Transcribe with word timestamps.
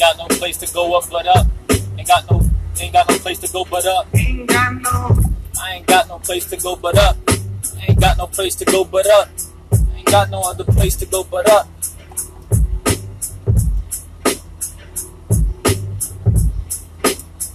to 0.00 0.74
go 0.74 0.96
up 0.96 1.04
but 1.10 1.26
up. 1.26 1.46
Ain't 1.98 2.08
got 2.08 2.30
no 2.30 2.42
ain't 2.80 2.92
got 2.92 3.08
no 3.08 3.18
place 3.18 3.38
to 3.38 3.52
go 3.52 3.64
but 3.64 3.86
up. 3.86 4.06
Ain't 4.14 4.48
got 4.48 4.74
no, 4.74 5.16
I 5.60 5.74
ain't 5.74 5.86
got 5.86 6.08
no 6.08 6.18
place 6.18 6.46
to 6.46 6.56
go 6.56 6.76
but 6.76 6.98
up. 6.98 7.16
Ain't 7.88 8.00
got 8.00 8.18
no 8.18 8.26
place 8.26 8.54
to 8.56 8.64
go 8.64 8.84
but 8.84 9.06
up. 9.06 9.28
Ain't 9.94 10.06
got 10.06 10.30
no 10.30 10.42
other 10.42 10.64
place 10.64 10.96
to 10.96 11.06
go 11.06 11.24
but 11.24 11.48
up. 11.50 11.66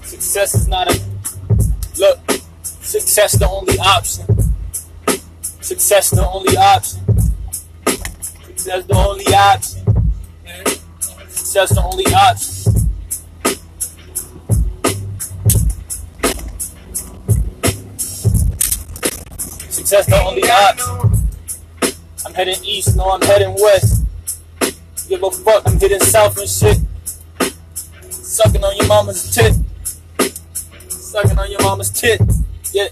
Success 0.04 0.56
is 0.56 0.68
not 0.68 0.88
a 0.88 1.02
look. 2.00 2.20
Success 2.64 3.34
the 3.34 3.48
only 3.50 3.80
option. 3.80 4.26
Success 5.62 6.10
the 6.12 6.28
only 6.28 6.58
option. 6.58 7.02
Success 8.46 8.86
the 8.86 8.96
only 8.96 9.26
option. 9.34 9.75
Success 11.56 11.74
the 11.74 11.84
only 11.86 12.06
option. 12.08 12.74
Success 19.72 20.06
the 20.08 20.22
only 20.22 20.42
no, 20.42 21.16
I'm 22.26 22.34
heading 22.34 22.62
east, 22.66 22.98
no, 22.98 23.10
I'm 23.10 23.22
heading 23.22 23.56
west. 23.58 24.04
Give 25.08 25.24
a 25.24 25.32
fuck, 25.32 25.64
I'm 25.66 25.80
hitting 25.80 26.02
south 26.02 26.38
and 26.38 26.50
shit. 26.50 26.78
Sucking 28.12 28.62
on 28.62 28.76
your 28.76 28.88
mama's 28.88 29.34
tit. 29.34 29.56
Sucking 30.90 31.40
on 31.40 31.50
your 31.50 31.62
mama's 31.62 31.90
tit. 31.90 32.20
Yeah. 32.74 32.88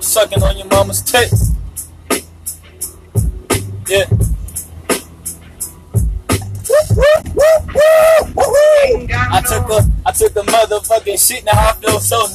Sucking 0.00 0.42
on 0.42 0.58
your 0.58 0.66
mama's 0.66 1.00
tits. 1.00 1.52
Yeah. 3.88 4.04
Motherfucking 11.08 11.28
shit 11.28 11.44
now 11.44 11.52
I 11.52 11.72
feel 11.74 12.00
so 12.00 12.26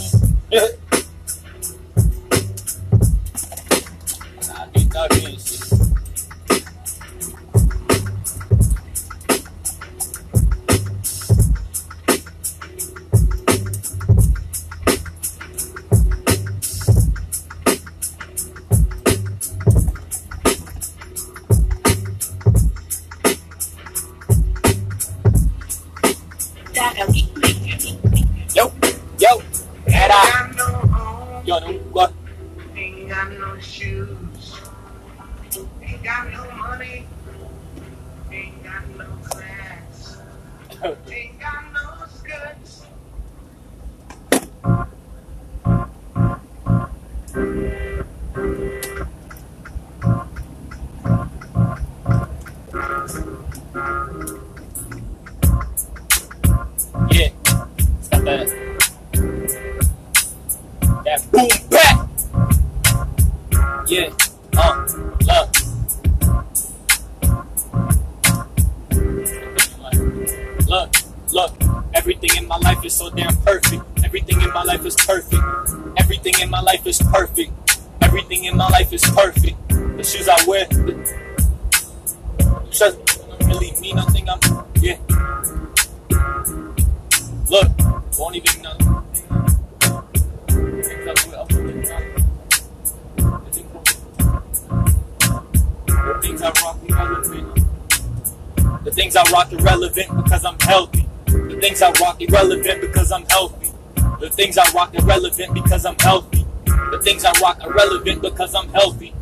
things 104.44 104.58
I 104.58 104.70
rock 104.74 104.94
irrelevant 104.94 105.54
because 105.54 105.86
I'm 105.86 105.98
healthy. 106.00 106.46
The 106.66 107.00
things 107.02 107.24
I 107.24 107.32
rock 107.40 107.64
irrelevant 107.64 108.22
because 108.22 108.54
I'm 108.54 108.68
healthy. 108.74 109.16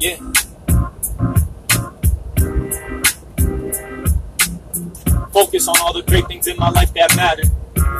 Yeah. 0.00 0.16
Focus 5.30 5.68
on 5.68 5.76
all 5.80 5.92
the 5.92 6.02
great 6.04 6.26
things 6.26 6.48
in 6.48 6.56
my 6.56 6.70
life 6.70 6.92
that 6.94 7.14
matter. 7.14 7.44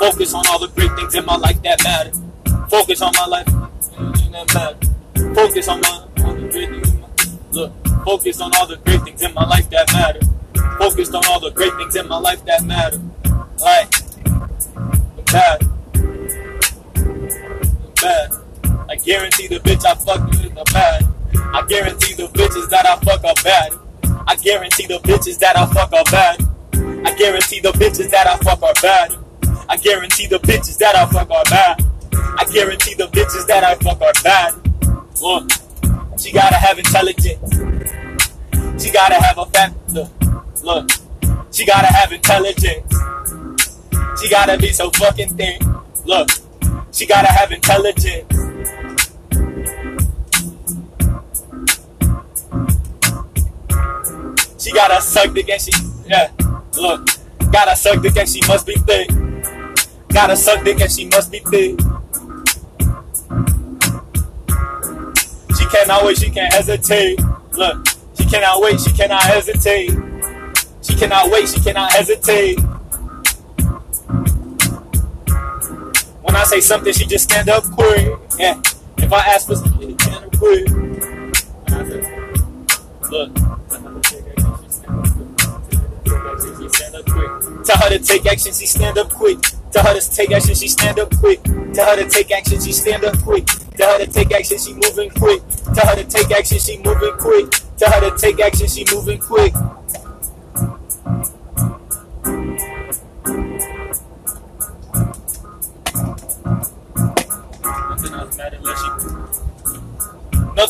Focus 0.00 0.34
on 0.34 0.44
all 0.48 0.58
the 0.58 0.66
great 0.66 0.90
things 0.96 1.14
in 1.14 1.24
my 1.24 1.36
life 1.36 1.62
that 1.62 1.80
matter. 1.84 2.10
Focus 2.68 3.02
on 3.02 3.12
my 3.14 3.26
life 3.26 3.46
that 3.46 4.52
matter. 4.52 5.32
Focus 5.32 5.68
on 5.68 5.80
my 5.80 6.04
great 6.50 6.70
things 6.70 6.92
look. 7.52 7.72
Focus 8.04 8.40
on 8.40 8.50
all 8.56 8.66
the 8.66 8.78
great 8.78 9.00
things 9.02 9.22
in 9.22 9.32
my 9.32 9.46
life 9.46 9.70
that 9.70 9.92
matter. 9.92 10.20
Focused 10.78 11.14
on 11.14 11.24
all 11.26 11.38
the 11.38 11.50
great 11.50 11.72
things 11.76 11.94
in 11.94 12.08
my 12.08 12.18
life 12.18 12.44
that 12.46 12.64
matter. 12.64 13.00
Like 13.60 13.90
the 15.14 15.73
bad. 18.04 18.32
I 18.90 18.96
guarantee 18.96 19.46
the 19.48 19.58
bitch 19.60 19.84
I 19.84 19.94
fuck 19.94 20.28
with 20.28 20.44
is 20.44 20.50
the 20.52 20.64
bad. 20.72 21.06
I 21.54 21.64
guarantee 21.66 22.14
the 22.14 22.28
bitches 22.28 22.68
that 22.68 22.84
I 22.84 22.96
fuck 23.00 23.24
are 23.24 23.42
bad. 23.42 23.72
I 24.26 24.36
guarantee 24.36 24.86
the 24.86 24.98
bitches 24.98 25.38
that 25.38 25.56
I 25.56 25.66
fuck 25.72 25.92
are 25.92 26.04
bad. 26.10 26.40
I 27.06 27.14
guarantee 27.16 27.60
the 27.60 27.72
bitches 27.72 28.10
that 28.10 28.26
I 28.26 28.36
fuck 28.38 28.62
are 28.62 28.74
bad. 28.82 29.16
I 29.68 29.76
guarantee 29.76 30.26
the 30.26 30.38
bitches 30.38 30.78
that 30.78 30.94
I 30.96 31.06
fuck 31.06 31.30
are 31.30 31.44
bad. 31.44 31.80
I 32.36 32.44
guarantee 32.52 32.94
the 32.94 33.06
bitches 33.08 33.46
that 33.46 33.64
I 33.64 33.74
fuck 33.76 34.00
are 34.02 34.12
bad. 34.22 34.54
Look, 35.22 35.50
she 36.18 36.32
gotta 36.32 36.56
have 36.56 36.78
intelligence. 36.78 37.54
She 38.82 38.90
gotta 38.92 39.14
have 39.14 39.38
a 39.38 39.46
look. 39.92 40.10
Look, 40.62 40.90
she 41.52 41.64
gotta 41.64 41.86
have 41.86 42.12
intelligence. 42.12 42.94
She 44.20 44.28
gotta 44.28 44.58
be 44.58 44.72
so 44.72 44.90
fucking 44.90 45.36
thin. 45.36 45.58
Look, 46.04 46.28
she 46.94 47.06
gotta 47.06 47.26
have 47.26 47.50
intelligence. 47.50 48.24
She 54.62 54.72
gotta 54.72 55.02
suck 55.02 55.34
dick 55.34 55.50
and 55.50 55.60
she, 55.60 55.72
yeah. 56.06 56.30
Look, 56.76 57.08
gotta 57.50 57.74
suck 57.74 58.00
dick 58.00 58.16
and 58.16 58.28
she 58.28 58.40
must 58.46 58.66
be 58.66 58.74
thick. 58.74 59.08
Gotta 60.08 60.36
suck 60.36 60.64
dick 60.64 60.80
and 60.80 60.90
she 60.90 61.06
must 61.06 61.32
be 61.32 61.40
thick. 61.40 61.80
She 65.58 65.66
cannot 65.66 66.04
wait, 66.04 66.18
she 66.18 66.30
can't 66.30 66.52
hesitate. 66.52 67.20
Look, 67.52 67.86
she 68.16 68.24
cannot 68.26 68.62
wait, 68.62 68.80
she 68.80 68.92
cannot 68.92 69.22
hesitate. 69.24 69.90
She 70.82 70.94
cannot 70.94 71.30
wait, 71.30 71.48
she 71.48 71.60
cannot 71.60 71.92
hesitate. 71.92 72.60
When 76.34 76.42
I 76.42 76.46
say 76.46 76.60
something, 76.60 76.92
she 76.92 77.06
just 77.06 77.30
stand 77.30 77.48
up 77.48 77.62
quick. 77.62 78.12
Yeah. 78.40 78.60
If 78.98 79.12
I 79.12 79.20
ask 79.20 79.46
for 79.46 79.54
something, 79.54 79.90
she 79.90 80.04
stand 80.04 80.24
up 80.24 80.36
quick. 80.36 80.68
Look. 83.08 83.30
She 86.58 86.68
stand 86.70 86.96
up 86.96 87.06
quick. 87.06 87.64
Tell 87.64 87.78
her 87.78 87.88
to 87.90 87.98
take 88.00 88.26
action, 88.26 88.52
she 88.52 88.66
stand 88.66 88.98
up 88.98 89.10
quick. 89.10 89.38
Tell 89.70 89.84
her 89.84 90.00
to 90.00 90.10
take 90.10 90.32
action, 90.32 90.56
she 90.56 90.66
stand 90.66 90.98
up 90.98 91.16
quick. 91.18 91.40
Tell 91.72 91.96
her 91.96 92.02
to 92.02 92.10
take 92.10 92.32
action, 92.32 92.60
she 92.60 92.72
stand 92.72 93.04
up 93.04 93.16
quick. 93.22 93.46
Tell 93.46 93.96
her 93.96 94.04
to 94.04 94.12
take 94.12 94.32
action, 94.32 94.58
she 94.58 94.72
moving 94.72 95.10
quick. 95.10 95.40
Tell 95.72 95.86
her 95.86 95.94
to 95.94 96.04
take 96.04 96.32
action, 96.32 96.58
she 96.58 96.78
moving 96.78 97.16
quick. 97.16 97.48
Tell 97.76 97.92
her 97.92 98.10
to 98.10 98.18
take 98.18 98.40
action, 98.40 98.66
she 98.66 98.84
moving 98.92 99.20
quick. 99.20 99.54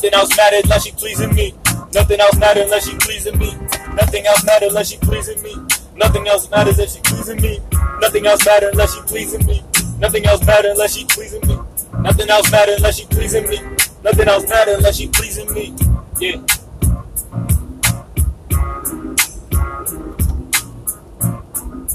Nothing 0.04 0.20
else 0.20 0.36
matters 0.36 0.64
unless 0.64 0.84
she 0.84 0.92
pleasing 0.92 1.34
me. 1.34 1.54
Nothing 1.94 2.20
else 2.20 2.36
matters 2.36 2.64
unless 2.64 2.86
she 2.86 2.94
pleasing 2.98 3.38
me. 3.38 3.56
Nothing 3.94 4.26
else 4.26 4.44
matters 4.44 4.68
unless 4.68 4.90
she 4.90 4.98
pleasing 4.98 5.42
me. 5.42 5.54
Nothing 5.96 6.28
else 6.28 6.50
matters 6.50 6.78
if 6.78 6.90
she 6.90 7.00
pleasing 7.00 7.40
me. 7.40 7.58
Nothing 8.00 8.26
else 8.26 8.44
matter 8.44 8.68
unless 8.68 8.94
she 8.94 9.00
pleasing 9.00 9.46
me. 9.46 9.62
Nothing 9.98 10.26
else 10.26 10.44
matters 10.44 10.72
unless 10.76 10.94
she 10.94 11.06
pleasing 11.06 11.40
me. 11.48 11.58
Nothing 12.02 12.28
else 12.28 12.50
matters 12.50 12.76
unless 12.76 12.98
she 12.98 13.06
pleasing 13.06 13.48
me. 13.48 13.60
Nothing 14.02 14.28
else 14.28 14.46
matters 14.46 14.76
unless 14.76 14.96
she 14.98 15.08
pleasing 15.08 15.54
me. 15.54 15.74
Yeah. 16.20 16.36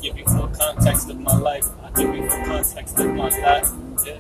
Give 0.02 0.18
you 0.18 0.26
full 0.26 0.48
context 0.48 1.10
of 1.12 1.20
my 1.20 1.38
life. 1.38 1.68
I 1.84 1.92
give 1.92 2.16
you 2.16 2.28
full 2.28 2.46
context 2.46 2.98
of 3.00 3.14
my 3.14 3.30
life. 3.30 3.70
Yeah, 4.04 4.18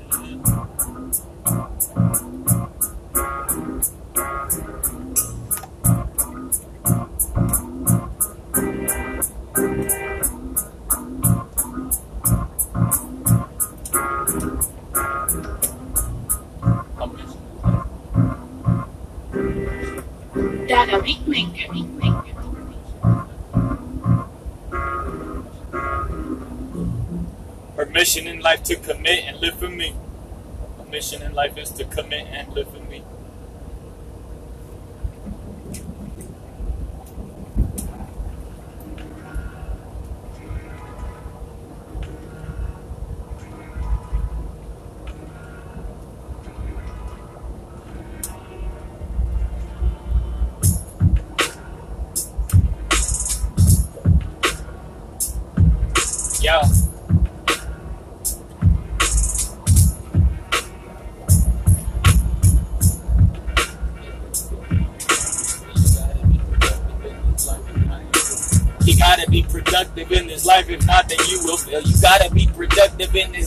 Her 20.89 21.01
mission 27.86 28.25
in 28.25 28.39
life 28.39 28.63
to 28.63 28.75
commit 28.75 29.24
and 29.25 29.39
live 29.39 29.59
for 29.59 29.69
me. 29.69 29.94
Her 30.80 30.86
mission 30.86 31.21
in 31.21 31.36
life 31.36 31.59
is 31.59 31.69
to 31.74 31.86
commit 31.86 32.25
and 32.31 32.51
live 32.53 32.71
for 32.71 32.80
me. 32.89 33.03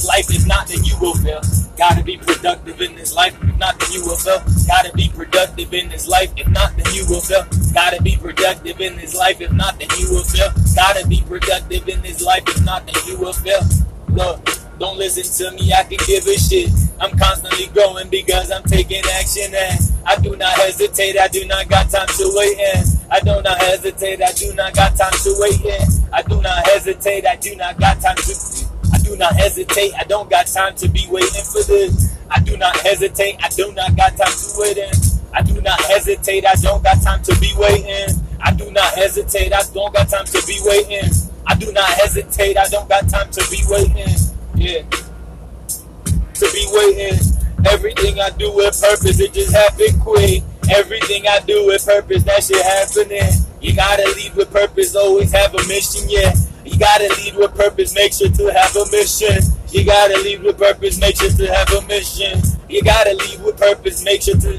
Life, 0.04 0.26
if 0.30 0.46
not, 0.46 0.68
then 0.68 0.84
you 0.84 0.96
will 1.00 1.14
fail. 1.14 1.40
Gotta 1.76 2.02
be 2.02 2.16
productive 2.16 2.80
in 2.80 2.94
this 2.94 3.14
life, 3.14 3.36
if 3.42 3.58
not, 3.58 3.78
then 3.78 3.92
you 3.92 4.02
will 4.02 4.16
fail. 4.16 4.42
Gotta 4.66 4.92
be 4.94 5.08
productive 5.08 5.72
in 5.72 5.88
this 5.88 6.08
life, 6.08 6.32
if 6.36 6.48
not, 6.48 6.76
then 6.76 6.94
you 6.94 7.04
will 7.08 7.20
fail. 7.20 7.44
Gotta 7.72 8.02
be 8.02 8.16
productive 8.16 8.80
in 8.80 8.96
this 8.96 9.14
life, 9.14 9.40
if 9.40 9.52
not, 9.52 9.78
then 9.78 9.88
you 9.98 10.10
will 10.10 10.24
fail. 10.24 10.50
Gotta 10.74 11.06
be 11.06 11.22
productive 11.26 11.88
in 11.88 12.02
this 12.02 12.22
life, 12.22 12.44
if 12.46 12.64
not, 12.64 12.86
then 12.86 12.94
you 13.06 13.18
will 13.18 13.32
fail. 13.32 13.60
Look, 14.08 14.44
don't 14.78 14.98
listen 14.98 15.24
to 15.46 15.56
me, 15.56 15.72
I 15.72 15.84
can 15.84 15.98
give 16.06 16.26
a 16.26 16.36
shit. 16.36 16.70
I'm 17.00 17.16
constantly 17.18 17.66
growing 17.68 18.08
because 18.08 18.50
I'm 18.50 18.62
taking 18.64 19.02
action 19.14 19.54
and 19.54 19.80
I 20.04 20.16
do 20.20 20.36
not 20.36 20.52
hesitate, 20.54 21.18
I 21.18 21.28
do 21.28 21.46
not 21.46 21.68
got 21.68 21.90
time 21.90 22.08
to 22.08 22.32
wait 22.34 22.58
in. 22.58 22.84
I 23.10 23.20
do 23.20 23.40
not 23.42 23.58
hesitate, 23.58 24.22
I 24.22 24.32
do 24.32 24.54
not 24.54 24.74
got 24.74 24.96
time 24.96 25.12
to 25.12 25.34
wait 25.38 25.60
in. 25.64 25.88
I 26.12 26.22
do 26.22 26.40
not 26.42 26.66
hesitate, 26.66 27.26
I 27.26 27.36
do 27.36 27.56
not 27.56 27.78
got 27.78 28.00
time 28.00 28.16
to 28.16 28.71
do 29.12 29.18
not 29.18 29.36
hesitate, 29.36 29.92
I 29.94 30.04
don't 30.04 30.30
got 30.30 30.46
time 30.46 30.74
to 30.76 30.88
be 30.88 31.06
waiting 31.10 31.44
for 31.44 31.62
this. 31.64 32.16
I 32.30 32.40
do 32.40 32.56
not 32.56 32.74
hesitate, 32.78 33.36
I 33.42 33.48
do 33.50 33.70
not 33.72 33.94
got 33.94 34.16
time 34.16 34.32
to 34.32 34.54
wait 34.56 34.78
in. 34.78 34.90
I 35.34 35.42
do 35.42 35.60
not 35.60 35.78
hesitate, 35.82 36.46
I 36.46 36.54
don't 36.54 36.82
got 36.82 37.02
time 37.02 37.22
to 37.24 37.38
be 37.38 37.52
waiting. 37.58 38.16
I 38.40 38.52
do 38.52 38.70
not 38.70 38.94
hesitate, 38.94 39.52
I 39.52 39.62
don't 39.74 39.92
got 39.92 40.08
time 40.08 40.24
to 40.24 40.42
be 40.46 40.58
waiting. 40.64 41.10
I 41.46 41.54
do 41.56 41.70
not 41.72 41.90
hesitate, 41.90 42.56
I 42.56 42.66
don't 42.68 42.88
got 42.88 43.06
time 43.10 43.30
to 43.32 43.46
be 43.50 43.60
waiting. 43.68 44.16
Yeah. 44.54 44.82
To 44.88 46.48
be 46.50 46.66
waiting. 46.72 47.20
Everything 47.68 48.18
I 48.18 48.30
do 48.30 48.50
with 48.54 48.80
purpose, 48.80 49.20
it 49.20 49.34
just 49.34 49.52
happen 49.52 50.00
quick. 50.00 50.42
Everything 50.74 51.28
I 51.28 51.40
do 51.40 51.66
with 51.66 51.84
purpose, 51.84 52.22
that 52.22 52.44
shit 52.44 52.62
happening. 52.64 53.30
You 53.60 53.76
gotta 53.76 54.10
lead 54.16 54.34
with 54.36 54.50
purpose, 54.50 54.96
always 54.96 55.32
have 55.32 55.54
a 55.54 55.68
mission, 55.68 56.08
yeah. 56.08 56.32
You 56.72 56.78
gotta 56.78 57.08
lead 57.20 57.36
with 57.36 57.54
purpose, 57.54 57.94
make 57.94 58.14
sure 58.14 58.30
to 58.30 58.52
have 58.54 58.74
a 58.74 58.90
mission. 58.90 59.42
You 59.68 59.84
gotta 59.84 60.18
lead 60.22 60.42
with 60.42 60.56
purpose, 60.56 60.98
make 60.98 61.16
sure 61.16 61.28
to 61.28 61.46
have 61.52 61.70
a 61.70 61.86
mission. 61.86 62.40
You 62.68 62.82
gotta 62.82 63.12
lead 63.12 63.42
with 63.44 63.58
purpose, 63.58 64.02
make 64.02 64.22
sure 64.22 64.36
to, 64.36 64.58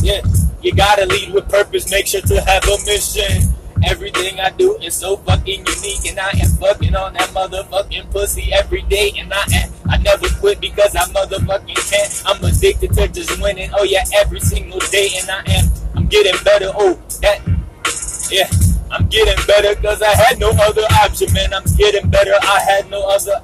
yeah. 0.00 0.22
You 0.62 0.72
gotta 0.72 1.06
lead 1.06 1.34
with 1.34 1.48
purpose, 1.48 1.90
make 1.90 2.06
sure 2.06 2.20
to 2.20 2.40
have 2.42 2.62
a 2.62 2.78
mission. 2.86 3.54
Everything 3.84 4.38
I 4.38 4.50
do 4.50 4.76
is 4.76 4.94
so 4.94 5.16
fucking 5.16 5.66
unique, 5.66 6.06
and 6.06 6.20
I 6.20 6.30
am 6.38 6.50
fucking 6.58 6.94
on 6.94 7.14
that 7.14 7.28
motherfucking 7.30 8.12
pussy 8.12 8.52
every 8.52 8.82
day, 8.82 9.12
and 9.18 9.32
I 9.32 9.42
am. 9.54 9.72
I 9.88 9.96
never 9.98 10.28
quit 10.38 10.60
because 10.60 10.94
I 10.94 11.04
motherfucking 11.10 11.90
can't. 11.90 12.22
I'm 12.24 12.44
addicted 12.44 12.92
to 12.94 13.08
just 13.08 13.42
winning. 13.42 13.70
Oh 13.76 13.82
yeah, 13.82 14.04
every 14.14 14.40
single 14.40 14.80
day, 14.90 15.08
and 15.20 15.28
I 15.28 15.42
am. 15.54 15.70
I'm 15.96 16.06
getting 16.06 16.40
better. 16.44 16.70
Oh 16.74 16.94
that, 17.20 17.40
yeah. 18.30 18.48
I'm 18.90 19.06
getting 19.08 19.36
better 19.46 19.74
because 19.76 20.00
I 20.02 20.14
had 20.14 20.38
no 20.38 20.50
other 20.50 20.82
option, 21.02 21.32
man. 21.32 21.52
I'm 21.52 21.64
getting 21.76 22.08
better. 22.08 22.32
I 22.42 22.60
had 22.60 22.90
no 22.90 23.06
other. 23.08 23.42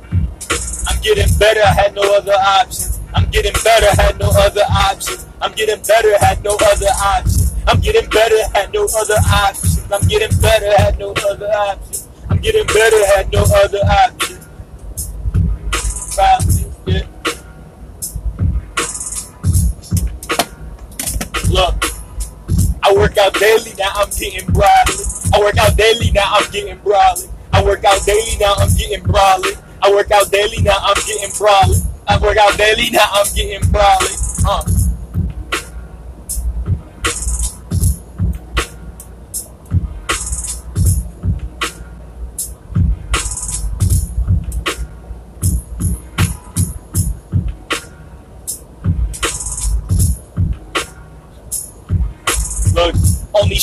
I'm 0.88 1.00
getting 1.02 1.28
better. 1.38 1.60
I 1.60 1.72
had 1.72 1.94
no 1.94 2.02
other 2.16 2.32
options. 2.32 3.00
I'm 3.14 3.30
getting 3.30 3.52
better. 3.62 3.94
Had 4.00 4.18
no 4.18 4.30
other 4.30 4.62
options. 4.62 5.26
I'm 5.40 5.52
getting 5.52 5.82
better. 5.82 6.18
Had 6.18 6.42
no 6.42 6.56
other 6.56 6.86
options. 6.86 7.52
I'm 7.66 7.80
getting 7.80 8.08
better. 8.08 8.48
Had 8.54 8.72
no 8.72 8.86
other 8.96 9.14
options. 9.14 9.92
I'm 9.92 10.08
getting 10.08 10.40
better. 10.40 10.76
Had 10.78 10.98
no 10.98 11.12
other 11.28 11.46
options. 11.46 12.08
I'm 12.30 12.38
getting 12.38 12.66
better. 12.66 13.06
Had 13.06 13.32
no 13.32 13.42
other 13.42 13.78
options. 13.78 14.40
Look, 21.50 21.93
I 22.84 22.92
work 22.92 23.16
out 23.16 23.32
daily. 23.34 23.72
Now 23.78 23.90
I'm 23.94 24.10
getting 24.10 24.46
broadly. 24.52 25.04
I 25.32 25.40
work 25.40 25.56
out 25.56 25.74
daily. 25.76 26.10
Now 26.12 26.28
I'm 26.32 26.50
getting 26.52 26.76
broadly. 26.78 27.28
I 27.52 27.64
work 27.64 27.82
out 27.84 28.04
daily. 28.04 28.36
Now 28.38 28.54
I'm 28.58 28.68
getting 28.76 29.02
broadly. 29.02 29.52
I 29.82 29.90
work 29.90 30.10
out 30.10 30.30
daily. 30.30 30.60
Now 30.62 30.76
I'm 30.82 30.94
getting 31.06 31.30
broadly. 31.38 31.78
I 32.06 32.18
work 32.18 32.36
out 32.36 32.58
daily. 32.58 32.90
Now 32.90 33.06
I'm 33.10 33.26
getting 33.34 33.70
broadly. 33.70 34.14
Uh. 34.46 34.73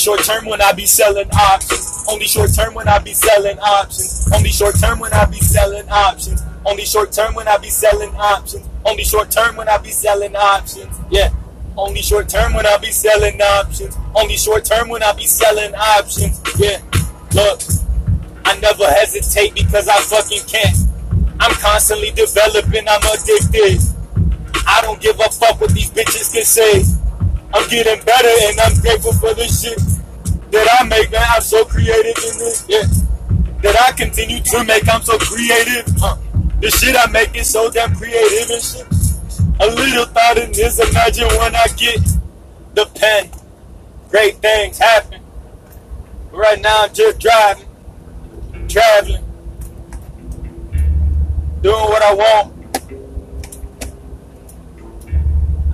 Short 0.02 0.24
term 0.24 0.46
when 0.46 0.60
I 0.60 0.72
be 0.72 0.84
selling 0.84 1.30
options. 1.30 2.04
Only 2.08 2.26
short 2.26 2.52
term 2.52 2.74
when 2.74 2.88
I 2.88 2.98
be 2.98 3.14
selling 3.14 3.58
options. 3.60 4.28
Only 4.34 4.50
short 4.50 4.74
term 4.74 4.98
when 4.98 5.12
I 5.12 5.24
be 5.26 5.38
selling 5.38 5.88
options. 5.88 6.42
Only 6.66 6.84
short 6.84 7.12
term 7.12 7.34
when 7.34 7.46
I 7.46 7.56
be 7.58 7.68
selling 7.70 8.12
options. 8.16 8.68
Only 8.84 9.04
short 9.04 9.30
term 9.30 9.54
when 9.54 9.68
I 9.68 9.78
be 9.78 9.90
selling 9.90 10.34
options. 10.34 10.98
Yeah. 11.10 11.32
Only 11.76 12.02
short 12.02 12.28
term 12.28 12.52
when 12.54 12.66
I 12.66 12.76
be 12.78 12.90
selling 12.90 13.40
options. 13.40 13.96
Only 14.16 14.36
short 14.36 14.64
term 14.64 14.88
when 14.88 15.04
I 15.04 15.12
be 15.12 15.26
selling 15.26 15.72
options. 15.74 16.42
Yeah. 16.58 16.80
Look, 17.34 17.62
I 18.44 18.58
never 18.58 18.84
hesitate 18.84 19.54
because 19.54 19.88
I 19.88 20.00
fucking 20.00 20.42
can't. 20.48 20.76
I'm 21.38 21.54
constantly 21.62 22.10
developing, 22.10 22.88
I'm 22.88 23.02
addicted. 23.02 23.80
I 24.66 24.80
don't 24.82 25.00
give 25.00 25.18
a 25.20 25.28
fuck 25.30 25.60
what 25.60 25.70
these 25.70 25.90
bitches 25.90 26.32
can 26.32 26.44
say. 26.44 26.82
I'm 27.54 27.68
getting 27.68 28.04
better 28.04 28.34
and 28.48 28.60
I'm 28.60 28.80
grateful 28.80 29.12
for 29.12 29.34
the 29.34 29.46
shit 29.46 29.91
that 30.52 30.68
I 30.80 30.84
make, 30.84 31.10
man. 31.10 31.24
I'm 31.30 31.40
so 31.40 31.64
creative 31.64 32.16
in 32.16 32.38
this, 32.38 32.66
yeah. 32.68 32.82
That 33.62 33.76
I 33.88 33.92
continue 33.92 34.40
to 34.40 34.64
make, 34.64 34.88
I'm 34.88 35.02
so 35.02 35.18
creative. 35.18 35.86
Uh, 36.02 36.16
the 36.60 36.70
shit 36.70 36.94
I 36.96 37.10
make 37.10 37.34
is 37.34 37.48
so 37.48 37.70
damn 37.70 37.94
creative 37.94 38.50
and 38.50 38.62
shit. 38.62 38.86
A 39.60 39.66
little 39.66 40.04
thought 40.06 40.38
in 40.38 40.52
this, 40.52 40.78
imagine 40.78 41.26
when 41.38 41.56
I 41.56 41.66
get 41.76 42.00
the 42.74 42.86
pen. 42.94 43.30
Great 44.10 44.36
things 44.36 44.78
happen. 44.78 45.22
But 46.30 46.38
right 46.38 46.60
now 46.60 46.84
I'm 46.84 46.92
just 46.92 47.18
driving, 47.18 47.66
traveling, 48.68 49.24
doing 51.62 51.74
what 51.74 52.02
I 52.02 52.14
want. 52.14 52.52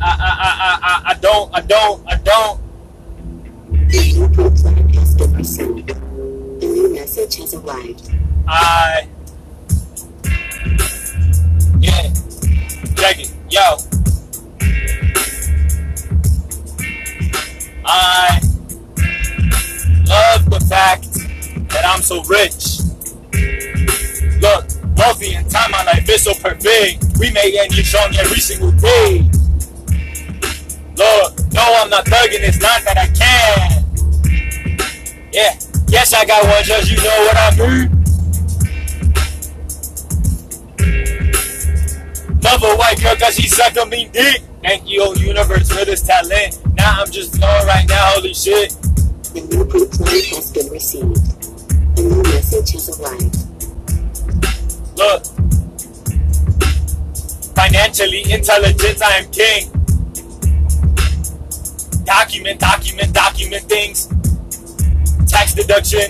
I, 0.00 0.06
I, 0.06 0.30
I, 0.38 0.50
I, 0.61 0.78
I, 0.82 1.11
I 1.11 1.14
don't, 1.14 1.54
I 1.54 1.61
don't, 1.62 2.06
I 2.06 2.16
don't. 2.18 2.67
The 3.70 4.20
airport 4.22 4.56
plan 4.56 4.88
has 4.94 5.14
been 5.14 5.30
resended. 5.34 5.87
The 6.60 6.66
new 6.66 6.94
message 6.94 7.37
has 7.37 7.52
arrived. 7.52 8.10
I 8.48 9.06
Yeah, 11.78 12.10
check 12.96 13.20
it, 13.20 13.30
yo. 13.50 13.76
I 17.84 18.40
love 20.08 20.48
the 20.48 20.66
fact 20.68 21.12
that 21.68 21.84
I'm 21.87 22.00
so 22.00 22.22
rich. 22.25 22.80
Look, 24.40 24.66
wealthy 24.96 25.34
and 25.34 25.50
time 25.50 25.72
my 25.72 25.84
life 25.84 26.08
is 26.08 26.22
so 26.22 26.32
perfect. 26.32 27.04
We 27.18 27.30
make 27.32 27.54
ends 27.54 27.87
strong 27.87 28.14
every 28.16 28.40
single 28.40 28.72
day. 28.72 29.28
Look, 30.99 31.38
no, 31.52 31.62
I'm 31.62 31.88
not 31.90 32.07
thugging, 32.07 32.43
it's 32.43 32.61
not 32.61 32.83
that 32.83 32.99
I 32.99 33.07
can. 33.14 33.85
Yeah, 35.33 35.57
yes, 35.87 36.12
I 36.12 36.25
got 36.25 36.43
one, 36.45 36.64
just 36.64 36.90
you 36.90 36.97
know 36.97 37.05
what 37.23 37.37
I 37.37 37.55
mean. 37.57 37.99
Love 42.43 42.62
a 42.64 42.76
white 42.76 43.00
girl 43.00 43.14
cause 43.14 43.37
she 43.37 43.47
sucked 43.47 43.78
on 43.78 43.90
me 43.90 44.11
dick. 44.12 44.43
Thank 44.61 44.88
you, 44.88 45.05
old 45.05 45.21
universe, 45.21 45.71
for 45.71 45.85
this 45.85 46.02
talent. 46.05 46.59
Now 46.75 47.02
I'm 47.02 47.11
just 47.12 47.38
glowing 47.38 47.67
right 47.69 47.88
now, 47.88 48.14
holy 48.14 48.35
shit. 48.35 48.71
The 49.33 49.47
new 49.52 49.62
reply 49.62 50.21
has 50.35 50.50
been 50.50 50.69
received. 50.69 51.17
A 51.97 52.02
new 52.02 52.23
message 52.25 52.73
has 52.73 52.99
arrived. 52.99 53.37
Look. 54.99 55.25
Financially 57.55 58.33
intelligent, 58.33 59.00
I 59.00 59.19
am 59.19 59.31
king. 59.31 59.77
Document, 62.08 62.58
document, 62.58 63.12
document 63.12 63.64
things. 63.64 64.06
Tax 65.28 65.52
deduction. 65.52 66.08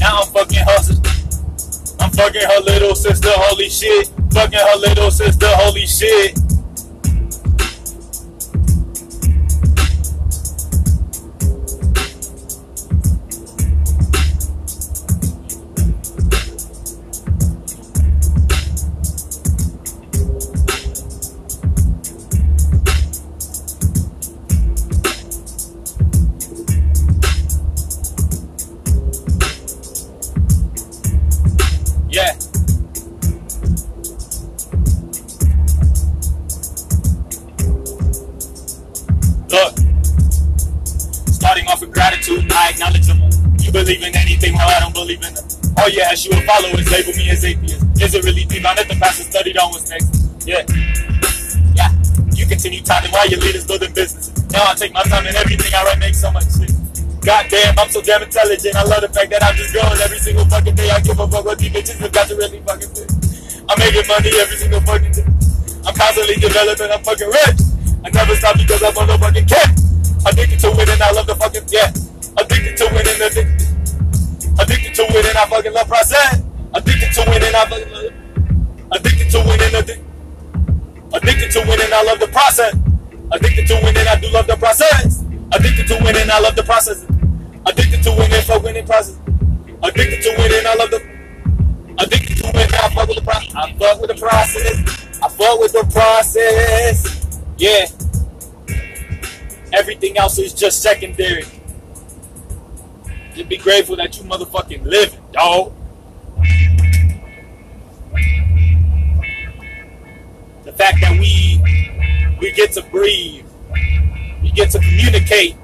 Now 0.00 0.22
I'm 0.22 0.26
fucking 0.32 0.58
hustling. 0.58 1.06
I'm 2.00 2.10
fucking 2.10 2.42
her 2.42 2.60
little 2.62 2.96
sister, 2.96 3.30
holy 3.32 3.68
shit. 3.68 4.08
Fucking 4.32 4.58
her 4.58 4.76
little 4.76 5.12
sister, 5.12 5.46
holy 5.50 5.86
shit. 5.86 6.36
Oh, 45.78 45.88
yeah, 45.88 46.12
as 46.12 46.24
you 46.24 46.30
will 46.34 46.44
follow 46.46 46.68
is 46.76 46.90
label 46.90 47.12
me 47.14 47.30
as 47.30 47.44
atheist. 47.44 47.82
Is 48.00 48.14
it 48.14 48.24
really 48.24 48.44
deep? 48.44 48.64
I 48.64 48.74
let 48.74 48.88
the 48.88 48.96
pastor 48.96 49.24
studied 49.24 49.58
on 49.58 49.70
what's 49.70 49.90
next. 49.90 50.08
Yeah. 50.46 50.64
Yeah. 51.74 51.90
You 52.32 52.46
continue 52.46 52.82
talking 52.82 53.10
while 53.10 53.28
your 53.28 53.40
leaders 53.40 53.66
building 53.66 53.92
businesses. 53.92 54.32
Now 54.52 54.70
I 54.70 54.74
take 54.74 54.92
my 54.92 55.02
time 55.04 55.26
and 55.26 55.36
everything 55.36 55.72
I 55.74 55.84
write 55.84 55.98
makes 55.98 56.20
so 56.20 56.30
much 56.30 56.44
sense. 56.44 56.72
God 57.26 57.46
damn, 57.50 57.76
I'm 57.78 57.90
so 57.90 58.00
damn 58.00 58.22
intelligent. 58.22 58.76
I 58.76 58.84
love 58.84 59.02
the 59.02 59.10
fact 59.10 59.30
that 59.34 59.42
I'm 59.42 59.56
just 59.58 59.74
growing 59.74 59.98
every 59.98 60.18
single 60.22 60.44
fucking 60.46 60.76
day. 60.76 60.90
I 60.90 61.00
give 61.00 61.18
a 61.18 61.26
fuck 61.26 61.44
what 61.44 61.58
these 61.58 61.74
bitches 61.74 61.98
have 61.98 62.12
got 62.12 62.28
to 62.28 62.36
really 62.36 62.62
fucking 62.62 62.88
fit. 62.94 63.10
I'm 63.66 63.76
making 63.82 64.06
money 64.06 64.30
every 64.38 64.56
single 64.56 64.80
fucking 64.86 65.10
day. 65.10 65.26
I'm 65.82 65.94
constantly 65.94 66.38
developing. 66.38 66.86
I'm 66.86 67.02
fucking 67.02 67.26
rich. 67.26 67.58
I 68.06 68.10
never 68.14 68.34
stop 68.38 68.54
because 68.54 68.82
I'm 68.82 68.94
on 68.94 69.10
the 69.10 69.18
fucking 69.18 69.46
kick. 69.50 69.70
Addicted 70.22 70.60
to 70.62 70.70
winning. 70.70 71.02
I 71.02 71.10
love 71.10 71.26
the 71.26 71.34
fucking 71.34 71.66
yeah. 71.74 71.90
Addicted 72.38 72.78
to 72.78 72.84
winning. 72.94 73.18
Addicted. 73.18 73.65
To 74.96 75.04
winning. 75.12 75.36
I 75.36 75.44
fucking 75.44 75.74
love 75.74 75.88
process. 75.88 76.42
Addicted 76.72 77.12
to 77.12 77.24
winning. 77.28 77.54
I 77.54 77.66
fucking 77.66 77.92
love. 77.92 78.12
Addicted 78.92 79.30
to 79.30 79.38
winning. 79.40 79.74
Addicted 81.12 81.50
to 81.50 81.60
winning. 81.68 81.92
I 81.92 82.02
love 82.02 82.18
the 82.18 82.28
process. 82.28 82.74
Addicted 83.30 83.66
to 83.66 83.74
winning. 83.84 84.08
I 84.08 84.18
do 84.18 84.30
love 84.30 84.46
the 84.46 84.56
process. 84.56 85.22
Addicted 85.52 85.86
to 85.88 86.02
winning. 86.02 86.30
I 86.30 86.40
love 86.40 86.56
the 86.56 86.62
process. 86.62 87.04
Addicted 87.66 88.02
to 88.04 88.10
winning 88.12 88.40
for 88.40 88.58
winning 88.60 88.86
process. 88.86 89.18
Addicted 89.82 90.22
to 90.22 90.34
winning. 90.38 90.66
I 90.66 90.74
love 90.76 90.90
the. 90.90 91.02
Addicted 91.98 92.36
to 92.38 92.46
winning. 92.54 92.74
I 92.74 92.88
fuck 92.94 93.08
with 93.08 93.18
the 93.18 93.22
process. 93.22 93.54
I 93.54 93.72
fuck 93.74 94.00
with 94.00 94.10
the 94.10 94.16
process. 94.16 95.20
I 95.22 95.28
fuck 95.28 95.60
with 95.60 95.72
the 95.72 95.84
process. 95.92 97.38
Yeah. 97.58 97.84
Everything 99.74 100.16
else 100.16 100.38
is 100.38 100.54
just 100.54 100.80
secondary. 100.82 101.44
Just 103.36 103.50
be 103.50 103.58
grateful 103.58 103.96
that 103.96 104.16
you 104.16 104.24
motherfucking 104.24 104.82
living, 104.82 105.20
dog. 105.30 105.70
The 110.64 110.72
fact 110.72 111.02
that 111.02 111.18
we 111.20 111.60
we 112.40 112.52
get 112.52 112.72
to 112.72 112.82
breathe, 112.84 113.44
we 114.42 114.50
get 114.52 114.70
to 114.70 114.78
communicate. 114.78 115.54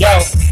Yo. 0.00 0.47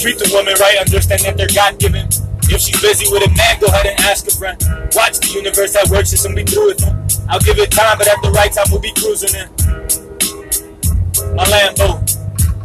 Treat 0.00 0.16
the 0.16 0.32
woman 0.32 0.56
right, 0.56 0.80
understand 0.80 1.20
that 1.28 1.36
they're 1.36 1.52
God 1.52 1.76
given. 1.76 2.08
If 2.48 2.64
she's 2.64 2.80
busy 2.80 3.04
with 3.12 3.20
a 3.20 3.30
man, 3.36 3.60
go 3.60 3.68
ahead 3.68 3.84
and 3.84 4.00
ask 4.08 4.24
a 4.24 4.32
friend. 4.32 4.56
Watch 4.96 5.20
the 5.20 5.28
universe 5.36 5.76
at 5.76 5.92
work, 5.92 6.08
gonna 6.08 6.34
be 6.34 6.42
through 6.48 6.72
with 6.72 6.80
him. 6.80 6.96
I'll 7.28 7.44
give 7.44 7.60
it 7.60 7.68
time, 7.68 8.00
but 8.00 8.08
at 8.08 8.16
the 8.24 8.32
right 8.32 8.48
time, 8.48 8.64
we'll 8.72 8.80
be 8.80 8.96
cruising 8.96 9.36
in. 9.36 9.46
My 11.36 11.44
Lambo, 11.52 11.84
oh, 11.84 11.94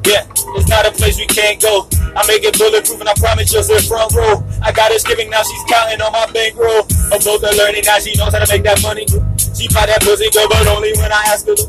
yeah, 0.08 0.24
it's 0.56 0.72
not 0.72 0.88
a 0.88 0.96
place 0.96 1.20
we 1.20 1.27
can't 1.27 1.60
go. 1.60 1.92
I 2.15 2.24
make 2.24 2.48
it 2.48 2.56
bulletproof 2.56 3.04
and 3.04 3.12
I 3.12 3.13
promise 3.20 3.51
you'll 3.51 3.68
sit 3.68 3.84
front 3.84 4.15
row. 4.15 4.39
I 4.63 4.72
got 4.72 4.96
her 4.96 4.98
skipping, 4.98 5.27
now 5.27 5.44
she's 5.44 5.62
counting 5.68 6.00
on 6.00 6.15
my 6.15 6.32
bankroll. 6.32 6.88
I'm 7.12 7.20
both 7.20 7.44
are 7.44 7.54
learning, 7.60 7.84
now 7.84 8.00
she 8.00 8.15
knows 8.15 8.32
how 8.32 8.39
to 8.39 8.48
make 8.48 8.63
that 8.63 8.80
money. 8.80 9.04
She 9.51 9.68
buy 9.75 9.92
that 9.92 10.00
pussy 10.08 10.32
good, 10.32 10.48
but 10.48 10.65
only 10.72 10.96
when 10.96 11.12
I 11.12 11.36
ask 11.36 11.44
her 11.51 11.56
to. 11.60 11.68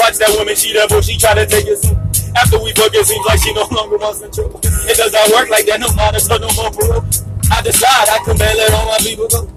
Watch 0.00 0.16
that 0.24 0.32
woman, 0.40 0.56
she 0.56 0.72
devil, 0.72 1.04
she 1.04 1.20
try 1.20 1.36
to 1.36 1.44
take 1.44 1.68
it 1.68 1.84
soon. 1.84 2.00
After 2.32 2.56
we 2.64 2.72
fuck, 2.72 2.96
it 2.96 3.04
seems 3.04 3.26
like 3.28 3.44
she 3.44 3.52
no 3.52 3.68
longer 3.68 4.00
wants 4.00 4.24
control. 4.24 4.56
It 4.88 4.96
does 4.96 5.12
not 5.12 5.30
work 5.30 5.48
like 5.48 5.66
that, 5.66 5.80
no 5.80 5.88
monitor, 5.94 6.38
no 6.38 6.50
more 6.54 6.70
parole. 6.70 7.04
I 7.50 7.62
decide 7.62 8.08
I 8.08 8.18
can 8.24 8.36
let 8.38 8.72
all 8.72 8.86
my 8.86 8.98
people 8.98 9.28
go. 9.28 9.48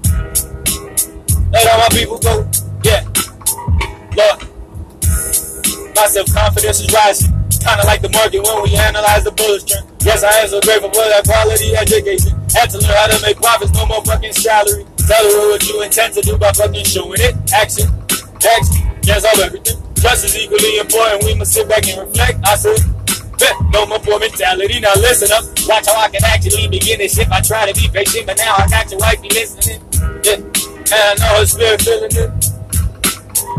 Let 1.51 1.67
all 1.67 1.79
my 1.79 1.89
people 1.89 2.19
go. 2.19 2.45
Yeah. 2.83 3.01
Look. 4.15 4.37
My 5.95 6.05
self-confidence 6.07 6.79
is 6.81 6.93
rising. 6.93 7.31
Kinda 7.63 7.83
like 7.87 8.01
the 8.01 8.09
market 8.09 8.43
when 8.43 8.63
we 8.63 8.75
analyze 8.75 9.23
the 9.23 9.31
bullet 9.31 9.65
trend. 9.65 9.87
Yes, 10.05 10.23
I 10.23 10.45
am 10.45 10.47
so 10.47 10.61
grateful 10.61 10.89
for 10.89 11.01
that 11.01 11.25
quality 11.25 11.75
education. 11.75 12.37
Had 12.53 12.69
to 12.69 12.77
learn 12.77 12.93
how 12.93 13.07
to 13.07 13.19
make 13.25 13.41
profits, 13.41 13.73
no 13.73 13.85
more 13.87 14.05
fucking 14.05 14.33
salary. 14.33 14.85
Tell 15.07 15.23
her 15.25 15.49
what 15.49 15.65
you 15.65 15.81
intend 15.81 16.13
to 16.13 16.21
do 16.21 16.37
by 16.37 16.51
fucking 16.51 16.85
showing 16.85 17.19
it. 17.19 17.33
Action, 17.53 17.89
text, 18.37 18.77
yes, 19.01 19.25
of 19.25 19.39
everything. 19.41 19.81
Trust 19.95 20.25
is 20.25 20.37
equally 20.37 20.77
important. 20.77 21.23
We 21.23 21.33
must 21.33 21.53
sit 21.53 21.67
back 21.67 21.87
and 21.87 22.05
reflect. 22.05 22.37
I 22.45 22.55
said, 22.55 22.77
no 23.71 23.85
more 23.85 23.99
poor 23.99 24.19
mentality. 24.19 24.79
Now 24.79 24.93
listen 24.95 25.31
up. 25.31 25.43
Watch 25.67 25.87
how 25.87 25.99
I 25.99 26.09
can 26.09 26.23
actually 26.23 26.67
begin 26.67 26.99
this 26.99 27.15
shit. 27.15 27.29
I 27.31 27.41
try 27.41 27.71
to 27.71 27.73
be 27.79 27.87
patient, 27.87 28.25
but 28.25 28.37
now 28.37 28.55
I 28.57 28.67
got 28.67 28.89
your 28.89 28.99
wifey 28.99 29.29
listening. 29.29 29.81
Yeah, 30.23 30.39
and 30.39 30.93
I 30.93 31.15
know 31.19 31.39
her 31.39 31.45
spirit 31.45 31.81
feeling 31.81 32.11
it. 32.11 32.31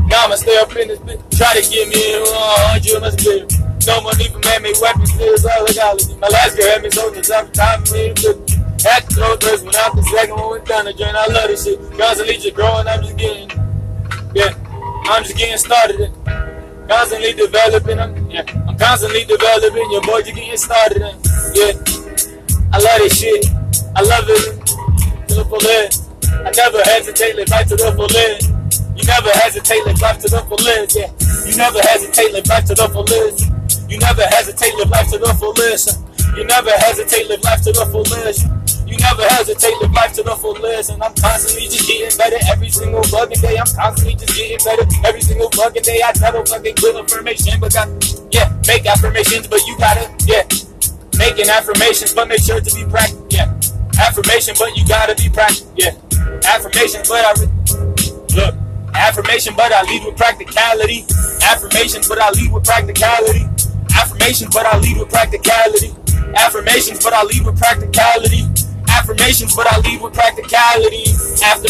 Now 0.09 0.25
I'ma 0.25 0.37
stay 0.37 0.57
up 0.59 0.75
in 0.77 0.89
this 0.89 0.99
bitch. 1.01 1.21
Try 1.37 1.61
to 1.61 1.63
get 1.69 1.89
me 1.89 2.15
in 2.15 2.23
wrong, 2.23 2.79
you 2.83 3.01
must 3.01 3.19
be. 3.19 3.47
No 3.87 4.01
more 4.03 4.15
need 4.17 4.33
for 4.33 4.41
man-made 4.41 4.77
weapons, 4.81 5.13
clears 5.13 5.45
all 5.45 5.63
legality. 5.63 6.15
My 6.17 6.29
last 6.29 6.57
girl 6.57 6.71
had 6.71 6.83
me 6.83 6.91
so 6.91 7.11
much 7.11 7.27
time, 7.27 7.85
for 7.85 7.95
me 7.95 8.15
to 8.15 8.23
cook. 8.23 8.49
Had 8.83 9.09
to 9.09 9.15
throw 9.15 9.37
first 9.37 9.65
one 9.65 9.75
out 9.77 9.97
the 9.97 10.03
second 10.03 10.37
one 10.37 10.51
went 10.51 10.67
down 10.67 10.85
the 10.85 10.93
drain. 10.93 11.15
I 11.15 11.27
love 11.27 11.49
this 11.49 11.65
shit. 11.65 11.79
Guns 11.97 11.99
Constantly 11.99 12.37
just 12.37 12.55
growing, 12.55 12.87
I'm 12.87 13.03
just 13.03 13.17
getting, 13.17 13.51
yeah, 14.35 14.55
I'm 15.07 15.23
just 15.23 15.37
getting 15.37 15.59
started. 15.59 16.46
Constantly 16.89 17.33
developing, 17.33 17.99
I'm, 17.99 18.31
yeah, 18.31 18.45
I'm 18.69 18.79
constantly 18.79 19.25
developing. 19.25 19.91
Your 19.91 20.03
boy, 20.03 20.23
just 20.23 20.35
getting 20.37 20.57
started. 20.57 21.03
Yeah, 21.55 21.73
I 22.73 22.79
love 22.79 22.99
this 23.03 23.19
shit. 23.19 23.47
I 23.97 24.03
love 24.03 24.25
it. 24.29 24.67
to 25.29 25.35
the 25.35 25.45
fullest. 25.45 26.05
I 26.47 26.51
never 26.57 26.83
hesitate, 26.85 27.37
live 27.37 27.49
life 27.49 27.69
to 27.69 27.77
the 27.77 27.93
fullest. 27.93 28.51
You 28.97 29.05
never 29.05 29.31
hesitate, 29.31 29.85
live 29.87 30.01
life 30.01 30.19
to 30.21 30.29
the 30.29 30.41
fullest. 30.49 30.97
Yeah. 30.97 31.11
You 31.47 31.57
never 31.57 31.81
hesitate, 31.81 32.33
live 32.33 32.47
life 32.49 32.65
to 32.67 32.75
the 32.75 32.89
fullest. 32.89 33.91
You 33.91 33.99
never 33.99 34.23
hesitate, 34.23 34.75
live 34.77 34.91
life 34.91 35.11
to 35.11 35.19
the 35.19 35.35
fullest. 35.35 36.01
You 36.37 36.45
never 36.45 36.71
hesitate, 36.71 37.29
live 37.29 37.43
life 37.43 37.63
to 37.63 37.73
the 37.73 37.87
fullest. 37.87 38.47
You 38.87 38.97
never 38.99 39.23
hesitate, 39.35 39.75
live 39.83 39.93
life 39.93 40.13
to 40.15 40.23
the 40.23 40.37
fullest. 40.37 40.91
And 40.91 41.03
I'm 41.03 41.13
constantly 41.15 41.67
just 41.67 41.89
getting 41.89 42.17
better 42.17 42.39
every 42.47 42.71
single 42.71 43.03
fucking 43.03 43.43
day. 43.43 43.59
I'm 43.59 43.67
constantly 43.67 44.15
just 44.15 44.39
getting 44.39 44.63
better 44.63 44.87
every 45.05 45.21
single 45.21 45.51
fucking 45.51 45.83
day. 45.83 46.01
I 46.07 46.13
never 46.21 46.47
fucking 46.47 46.77
quit 46.77 46.95
affirmation, 46.95 47.59
but 47.59 47.75
got, 47.75 47.91
yeah, 48.31 48.55
make 48.71 48.87
affirmations, 48.87 49.49
but 49.49 49.59
you 49.67 49.77
gotta, 49.77 50.07
yeah, 50.31 50.47
making 51.19 51.51
affirmations, 51.51 52.15
but 52.15 52.29
make 52.29 52.41
sure 52.41 52.61
to 52.61 52.75
be 52.75 52.87
practical, 52.87 53.27
yeah. 53.31 53.51
Affirmation, 53.99 54.55
but 54.57 54.77
you 54.77 54.87
gotta 54.87 55.19
be 55.19 55.29
practical, 55.35 55.73
yeah. 55.75 55.91
Affirmation, 56.47 57.03
but 57.11 57.27
I, 57.27 57.33
re- 57.43 57.51
look, 58.39 58.55
affirmation, 58.95 59.55
but 59.57 59.73
I 59.73 59.83
lead 59.83 60.07
with 60.07 60.17
practicality. 60.17 61.03
Affirmations, 61.43 62.07
but 62.07 62.23
I 62.23 62.31
lead 62.39 62.53
with 62.53 62.63
practicality. 62.63 63.51
Affirmations, 63.99 64.55
but 64.55 64.67
I 64.67 64.79
lead 64.79 64.99
with 64.99 65.11
practicality. 65.11 65.91
Affirmations, 66.39 67.03
but 67.03 67.13
I 67.13 67.25
lead 67.25 67.45
with 67.47 67.59
practicality. 67.59 68.47
Affirmations, 68.97 69.55
but 69.55 69.67
I 69.67 69.79
lead 69.81 70.01
with 70.01 70.15
practicality. 70.15 71.05
After, 71.45 71.69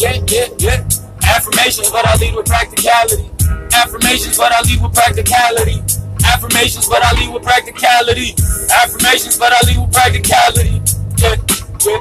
yeah, 0.00 0.16
yeah, 0.26 0.48
yeah. 0.58 0.80
Affirmations, 1.28 1.90
but 1.90 2.06
I 2.06 2.16
lead 2.16 2.34
with 2.34 2.46
practicality. 2.46 3.30
Affirmations, 3.76 4.38
but 4.38 4.50
I 4.50 4.62
lead 4.62 4.82
with 4.82 4.94
practicality. 4.94 5.76
Affirmations, 6.24 6.88
but 6.88 7.02
I 7.02 7.12
lead 7.20 7.32
with 7.32 7.42
practicality. 7.42 8.34
Affirmations, 8.72 9.36
but 9.38 9.52
I 9.52 9.60
lead 9.66 9.78
with 9.78 9.92
practicality. 9.92 10.80
Yeah, 11.20 11.36
yeah. 11.84 12.00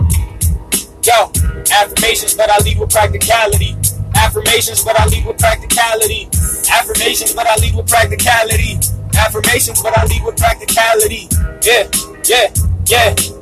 Yo, 1.04 1.32
affirmations, 1.76 2.34
but 2.34 2.50
I 2.50 2.58
lead 2.64 2.80
with 2.80 2.90
practicality. 2.90 3.76
Affirmations, 4.16 4.84
but 4.84 5.00
I 5.00 5.08
lead 5.08 5.26
with 5.26 5.38
practicality. 5.40 6.30
Affirmations, 6.72 7.34
but 7.34 7.48
I 7.48 7.56
lead 7.58 7.76
with 7.76 7.88
practicality. 7.88 8.80
Affirmations, 9.18 9.82
but 9.82 9.98
I 9.98 10.06
lead 10.06 10.24
with 10.24 10.38
practicality. 10.38 11.28
Yeah, 11.64 11.90
yeah, 12.26 12.54
yeah. 12.88 13.41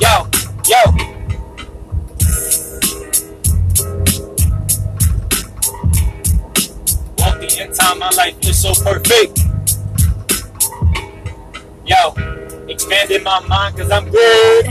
Yo, 0.00 0.26
yo. 0.68 1.12
The 7.40 7.58
end 7.58 7.74
time, 7.74 7.98
my 7.98 8.08
life 8.10 8.36
is 8.42 8.62
so 8.62 8.72
perfect. 8.84 9.40
Yo, 11.84 12.14
expanding 12.68 13.24
my 13.24 13.40
mind 13.48 13.76
cause 13.76 13.90
I'm 13.90 14.08
good. 14.10 14.66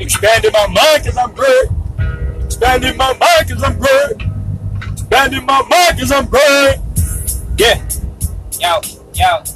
Expanding 0.00 0.50
my 0.52 0.66
mind 0.66 1.04
cause 1.04 1.16
I'm 1.16 1.32
good. 1.34 1.68
Expanding 2.44 2.96
my 2.96 3.12
mind 3.12 3.48
cause 3.48 3.62
I'm 3.62 3.78
good. 3.78 4.22
Expanding 4.92 5.46
my 5.46 5.62
mind 5.68 5.98
cause 6.00 6.10
I'm 6.10 6.26
good. 6.26 6.80
Yeah. 7.58 7.88
Yo, 8.58 8.80
yo. 9.14 9.55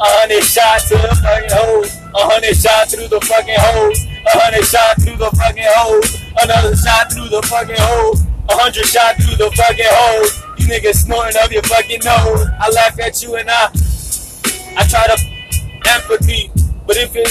A 0.00 0.06
hundred 0.22 0.44
shots 0.44 0.88
to 0.88 0.94
the 0.94 1.10
fucking 1.18 1.50
hoes. 1.50 1.90
A 2.14 2.22
hundred 2.22 2.54
shots 2.54 2.94
through 2.94 3.08
the 3.08 3.18
fucking 3.18 3.58
hoes. 3.58 3.98
A 4.06 4.30
hundred 4.38 4.62
shots 4.62 5.02
through 5.02 5.18
the 5.18 5.30
fucking 5.34 5.66
hoes. 5.74 6.06
Another 6.38 6.76
shot 6.76 7.10
through 7.10 7.26
the 7.26 7.42
fucking 7.50 7.74
hoes. 7.78 8.22
A 8.46 8.54
hundred 8.54 8.86
shots 8.86 9.18
through 9.26 9.34
the 9.42 9.50
fucking 9.58 9.90
hoes. 9.90 10.30
You 10.54 10.70
niggas 10.70 11.02
snorting 11.02 11.34
up 11.42 11.50
your 11.50 11.66
fucking 11.66 11.98
nose. 12.06 12.46
I 12.62 12.70
laugh 12.70 12.94
at 13.02 13.18
you 13.22 13.34
and 13.42 13.50
I, 13.50 13.74
I 14.78 14.86
try 14.86 15.02
to 15.10 15.18
empathy, 15.90 16.50
but 16.86 16.94
if 16.94 17.18
it, 17.18 17.26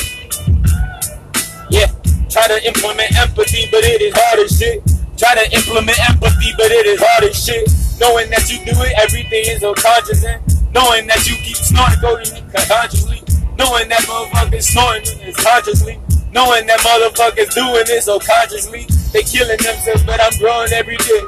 yeah, 1.71 1.87
try 2.27 2.51
to 2.51 2.59
implement 2.67 3.15
empathy, 3.15 3.71
but 3.71 3.87
it 3.87 4.01
is 4.01 4.11
hard 4.11 4.43
as 4.43 4.51
shit. 4.59 4.83
Try 5.15 5.39
to 5.39 5.45
implement 5.55 5.99
empathy, 6.09 6.51
but 6.59 6.67
it 6.67 6.85
is 6.85 6.99
hard 6.99 7.31
as 7.31 7.39
shit. 7.39 7.63
Knowing 7.99 8.29
that 8.29 8.43
you 8.51 8.59
do 8.67 8.75
it, 8.83 8.91
everything 8.99 9.55
is 9.55 9.63
unconscious, 9.63 10.23
and 10.25 10.43
knowing 10.77 11.07
that 11.09 11.25
you 11.25 11.33
keep 11.41 11.57
snorting 11.57 11.97
codeine 11.97 12.45
consciously, 12.69 13.17
knowing 13.57 13.89
that 13.89 14.05
motherfuckers 14.05 14.69
snorting 14.69 15.17
is 15.25 15.33
consciously, 15.33 15.97
knowing 16.29 16.69
that 16.69 16.77
motherfuckers 16.85 17.49
doing 17.57 17.81
this 17.89 18.05
subconsciously. 18.05 18.85
They 19.09 19.25
killing 19.25 19.57
themselves, 19.57 20.05
but 20.05 20.21
I'm 20.21 20.37
growing 20.37 20.69
every 20.69 21.01
day. 21.01 21.25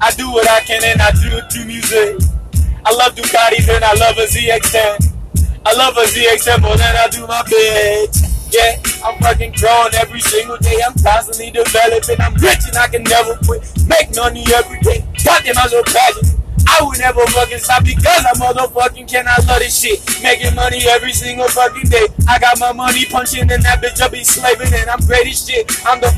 I 0.00 0.08
do 0.16 0.32
what 0.32 0.48
I 0.48 0.64
can, 0.64 0.80
and 0.80 0.96
I 0.96 1.12
do 1.12 1.28
it 1.28 1.52
through 1.52 1.68
music. 1.68 2.24
I 2.88 2.96
love 2.96 3.12
Ducatis, 3.12 3.68
and 3.68 3.84
I 3.84 3.92
love 4.00 4.16
a 4.16 4.24
ZX10. 4.24 5.12
I 5.68 5.76
love 5.76 6.00
a 6.00 6.08
ZX10 6.08 6.64
more 6.64 6.76
than 6.80 6.96
I 6.96 7.04
do 7.12 7.26
my 7.28 7.44
bitch. 7.44 8.16
Yeah, 8.48 8.80
I'm 9.04 9.20
fucking 9.20 9.60
growing 9.60 9.92
every 10.00 10.24
single 10.24 10.56
day. 10.56 10.80
I'm 10.80 10.96
constantly 10.96 11.52
developing. 11.52 12.16
I'm 12.16 12.34
rich 12.40 12.64
and 12.66 12.76
I 12.80 12.88
can 12.88 13.04
never 13.04 13.36
quit. 13.44 13.60
Make 13.86 14.16
money 14.16 14.42
every 14.56 14.80
day. 14.80 15.04
Goddamn, 15.22 15.58
I'm 15.58 15.68
so 15.68 15.82
passionate. 15.84 16.39
I 16.68 16.84
would 16.84 16.98
never 16.98 17.24
fucking 17.26 17.58
stop 17.58 17.84
because 17.84 18.24
I 18.24 18.32
motherfucking 18.34 19.08
cannot 19.08 19.46
love 19.46 19.60
this 19.60 19.80
shit. 19.80 20.00
Making 20.22 20.54
money 20.54 20.82
every 20.88 21.12
single 21.12 21.48
fucking 21.48 21.88
day. 21.90 22.06
I 22.28 22.38
got 22.38 22.58
my 22.58 22.72
money 22.72 23.04
punching 23.06 23.50
and 23.50 23.62
that 23.62 23.82
bitch 23.82 24.00
I 24.00 24.08
be 24.08 24.24
slaving 24.24 24.72
and 24.72 24.88
I'm 24.90 25.00
great 25.06 25.26
as 25.26 25.46
shit. 25.46 25.70
I'm 25.86 26.00
the 26.00 26.10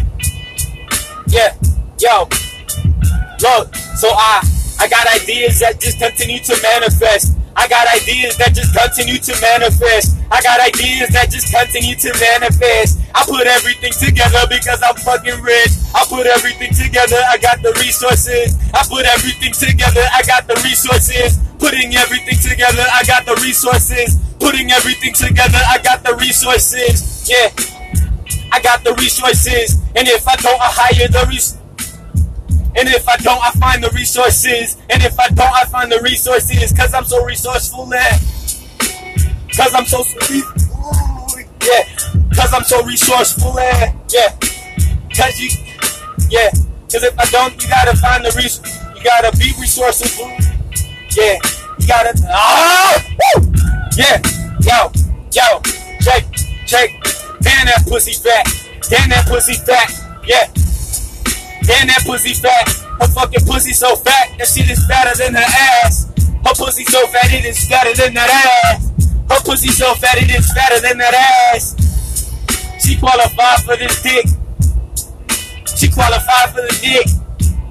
yeah, 1.28 1.56
yo, 1.98 2.28
look. 3.40 3.74
So 3.96 4.08
I 4.10 4.42
I 4.80 4.88
got 4.88 5.06
ideas 5.08 5.60
that 5.60 5.80
just 5.80 5.98
continue 5.98 6.40
to 6.40 6.58
manifest. 6.62 7.36
I 7.56 7.68
got 7.68 7.84
ideas 7.88 8.36
that 8.38 8.54
just 8.54 8.72
continue 8.72 9.20
to 9.20 9.34
manifest. 9.40 10.16
I 10.32 10.40
got 10.40 10.60
ideas 10.60 11.12
that 11.12 11.28
just 11.28 11.52
continue 11.52 11.94
to 11.96 12.10
manifest. 12.16 13.00
I 13.14 13.24
put 13.28 13.46
everything 13.46 13.92
together 13.92 14.40
because 14.48 14.80
I'm 14.80 14.96
fucking 14.96 15.40
rich. 15.44 15.72
I 15.92 16.04
put 16.08 16.26
everything 16.26 16.72
together, 16.72 17.20
I 17.28 17.36
got 17.36 17.60
the 17.60 17.76
resources. 17.76 18.56
I 18.72 18.80
put 18.88 19.04
everything 19.04 19.52
together, 19.52 20.04
I 20.12 20.24
got 20.24 20.48
the 20.48 20.56
resources. 20.64 21.36
Putting 21.60 21.94
everything 21.94 22.40
together, 22.40 22.84
I 22.90 23.04
got 23.04 23.26
the 23.28 23.36
resources. 23.44 24.18
Putting 24.40 24.72
everything 24.72 25.12
together, 25.12 25.60
I 25.68 25.78
got 25.84 26.02
the 26.02 26.16
resources. 26.16 27.28
Yeah, 27.28 27.52
I 28.50 28.60
got 28.60 28.82
the 28.82 28.94
resources. 28.96 29.76
And 29.94 30.08
if 30.08 30.26
I 30.26 30.36
don't, 30.36 30.60
I 30.60 30.72
hire 30.72 31.08
the 31.08 31.26
resources. 31.28 31.61
And 32.74 32.88
if 32.88 33.08
I 33.08 33.16
don't, 33.16 33.40
I 33.42 33.50
find 33.52 33.84
the 33.84 33.90
resources. 33.90 34.76
And 34.88 35.02
if 35.02 35.18
I 35.18 35.28
don't, 35.28 35.52
I 35.52 35.64
find 35.64 35.92
the 35.92 36.00
resources. 36.00 36.72
Cause 36.72 36.94
I'm 36.94 37.04
so 37.04 37.24
resourceful 37.24 37.92
and 37.92 38.20
cause 39.54 39.74
I'm 39.74 39.84
so 39.84 40.00
ooh, 40.00 40.42
yeah. 41.64 41.84
Cause 42.34 42.52
I'm 42.54 42.64
so 42.64 42.82
resourceful 42.84 43.58
and 43.58 43.98
yeah. 44.10 44.36
Cause 45.14 45.38
you 45.38 45.50
yeah. 46.30 46.50
Cause 46.90 47.04
if 47.04 47.18
I 47.18 47.24
don't, 47.26 47.62
you 47.62 47.68
gotta 47.68 47.96
find 47.98 48.24
the 48.24 48.32
res 48.36 48.60
you 48.96 49.04
gotta 49.04 49.36
be 49.36 49.52
resourceful. 49.60 50.28
Yeah. 51.16 51.38
You 51.78 51.86
gotta 51.86 52.14
ah 52.30 53.04
woo! 53.36 53.52
yeah. 53.96 54.22
Yo, 54.62 54.92
yo, 55.32 55.60
check, 56.00 56.24
check. 56.66 56.90
Damn 57.40 57.66
that 57.66 57.84
pussy 57.88 58.12
fat. 58.12 58.46
Damn 58.88 59.08
that 59.10 59.26
pussy 59.26 59.54
fat. 59.54 59.90
Yeah. 60.24 60.46
Damn 61.62 61.86
that 61.86 62.02
pussy 62.06 62.34
fat. 62.34 62.68
Her 63.00 63.08
fucking 63.08 63.46
pussy 63.46 63.72
so 63.72 63.96
fat 63.96 64.36
that 64.38 64.48
shit 64.48 64.70
is 64.70 64.84
fatter 64.86 65.16
than 65.16 65.34
her 65.34 65.50
ass. 65.84 66.10
Her 66.44 66.54
pussy 66.54 66.84
so 66.84 67.06
fat 67.08 67.32
it 67.32 67.44
is 67.44 67.66
fatter 67.68 67.94
than 67.94 68.14
that 68.14 68.30
ass. 68.30 68.90
Her 69.30 69.40
pussy 69.44 69.68
so 69.68 69.94
fat 69.94 70.18
it 70.18 70.30
is 70.30 70.50
fatter 70.52 70.80
than 70.80 70.98
that 70.98 71.14
ass. 71.14 71.78
She 72.84 72.98
qualified 72.98 73.60
for 73.64 73.76
this 73.76 74.02
dick. 74.02 74.26
She 75.76 75.88
qualified 75.88 76.50
for 76.50 76.62
the 76.62 76.74
dick. 76.82 77.06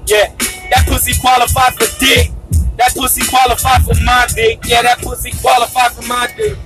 Yeah, 0.08 0.32
that 0.70 0.84
pussy 0.88 1.12
qualified 1.20 1.74
for 1.74 1.88
dick. 2.00 2.30
That 2.78 2.94
pussy 2.96 3.22
qualified 3.28 3.84
for 3.84 3.94
my 4.04 4.26
dick. 4.34 4.58
Yeah, 4.64 4.82
that 4.82 4.98
pussy 5.02 5.32
qualified 5.40 5.92
for 5.92 6.02
my 6.08 6.32
dick. 6.36 6.56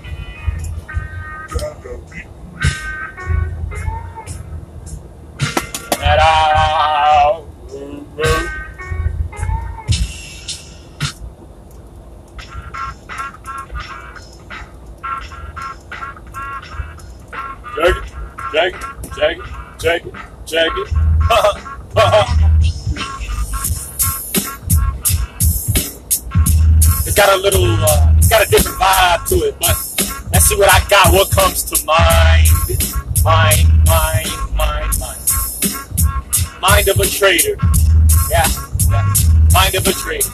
See 30.46 30.56
what 30.56 30.72
I 30.72 30.78
got. 30.88 31.12
What 31.12 31.30
comes 31.30 31.64
to? 31.64 31.84
Mind, 31.84 32.48
mind, 33.24 33.84
mind, 33.84 34.25
mind. 36.68 36.88
Of 36.88 37.00
a 37.00 37.06
trader. 37.06 37.56
Yeah, 38.30 38.46
yeah. 38.90 39.14
Mind 39.52 39.74
of 39.74 39.86
a 39.86 39.92
trader. 39.92 40.30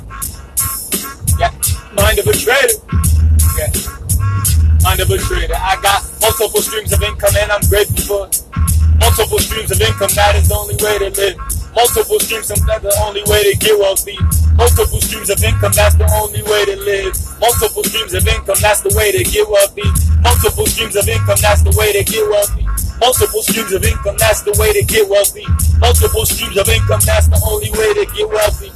Yeah, 1.38 1.52
mind 1.96 2.18
of 2.18 2.26
a 2.26 2.32
trader. 2.32 2.78
Yeah. 3.58 3.72
Mind 4.82 5.00
of 5.00 5.10
a 5.10 5.18
trader. 5.18 5.54
I 5.54 5.78
got 5.80 6.02
multiple 6.20 6.60
streams 6.60 6.92
of 6.92 7.02
income 7.02 7.34
and 7.38 7.52
I'm 7.52 7.62
grateful 7.68 8.02
for 8.02 8.26
it. 8.26 8.42
multiple 8.98 9.38
streams 9.38 9.70
of 9.70 9.80
income. 9.80 10.10
That 10.14 10.36
is 10.36 10.48
the 10.48 10.54
only 10.54 10.76
way 10.82 10.98
to 10.98 11.10
live. 11.10 11.36
Multiple 11.74 12.20
streams 12.20 12.50
of 12.50 12.58
that's 12.66 12.82
the 12.84 12.92
only 13.00 13.22
way 13.24 13.42
to 13.48 13.58
get 13.58 13.78
wealthy. 13.78 14.18
Multiple 14.56 15.00
streams 15.00 15.30
of 15.30 15.42
income, 15.42 15.72
that's 15.72 15.94
the 15.96 16.04
only 16.20 16.42
way 16.44 16.64
to 16.66 16.76
live. 16.76 17.16
Multiple 17.40 17.84
streams 17.84 18.12
of 18.12 18.28
income, 18.28 18.60
that's 18.60 18.82
the 18.82 18.92
way 18.92 19.12
to 19.12 19.24
get 19.24 19.48
wealthy. 19.48 19.88
Multiple 20.20 20.66
streams 20.66 20.96
of 20.96 21.08
income, 21.08 21.38
that's 21.40 21.62
the 21.62 21.72
way 21.72 21.92
to 21.96 22.04
get 22.04 22.28
wealthy. 22.28 22.71
Multiple 23.00 23.42
streams 23.42 23.72
of 23.72 23.84
income, 23.84 24.16
that's 24.18 24.42
the 24.42 24.54
way 24.58 24.72
to 24.72 24.82
get 24.84 25.08
wealthy. 25.08 25.46
Multiple 25.78 26.26
streams 26.26 26.56
of 26.56 26.68
income, 26.68 27.00
that's 27.04 27.28
the 27.28 27.40
only 27.46 27.70
way 27.72 27.90
to 27.94 28.04
get 28.14 28.28
wealthy. 28.28 28.70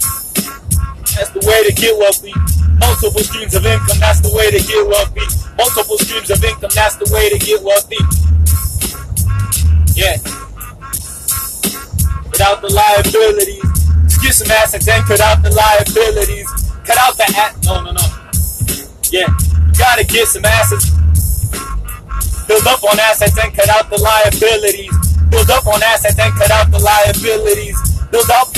That's 1.16 1.30
the 1.30 1.42
way 1.44 1.64
to 1.64 1.72
get 1.72 1.96
wealthy. 1.96 2.34
Multiple 2.78 3.24
streams 3.24 3.54
of 3.54 3.64
income, 3.64 3.98
that's 4.00 4.20
the 4.20 4.32
way 4.34 4.50
to 4.50 4.60
get 4.60 4.82
wealthy. 4.86 5.26
Multiple 5.56 5.98
streams 5.98 6.30
of 6.30 6.42
income, 6.42 6.72
that's 6.74 6.96
the 6.96 7.08
way 7.12 7.30
to 7.30 7.38
get 7.38 7.62
wealthy. 7.62 8.00
Yeah. 9.96 10.20
Without 12.28 12.60
the 12.60 12.68
liabilities. 12.68 13.76
Get 14.26 14.34
some 14.34 14.50
assets 14.50 14.74
and 14.74 14.82
then 14.82 15.02
cut 15.04 15.20
out 15.20 15.42
the 15.42 15.54
liabilities. 15.54 16.50
Cut 16.84 16.98
out 16.98 17.16
the 17.16 17.30
at 17.38 17.54
no 17.62 17.78
no 17.84 17.92
no. 17.92 18.06
Yeah. 19.12 19.30
You 19.30 19.72
gotta 19.78 20.04
get 20.04 20.26
some 20.26 20.44
assets. 20.44 20.95
Build 22.46 22.66
up 22.66 22.82
on 22.84 22.98
assets 22.98 23.36
and 23.42 23.54
cut 23.54 23.68
out 23.68 23.90
the 23.90 23.98
liabilities. 23.98 24.94
Build 25.30 25.50
up 25.50 25.66
on 25.66 25.82
assets 25.82 26.18
and 26.18 26.32
cut 26.38 26.50
out 26.50 26.70
the 26.70 26.78
liabilities. 26.78 27.74
Build 28.10 28.30
up 28.30 28.48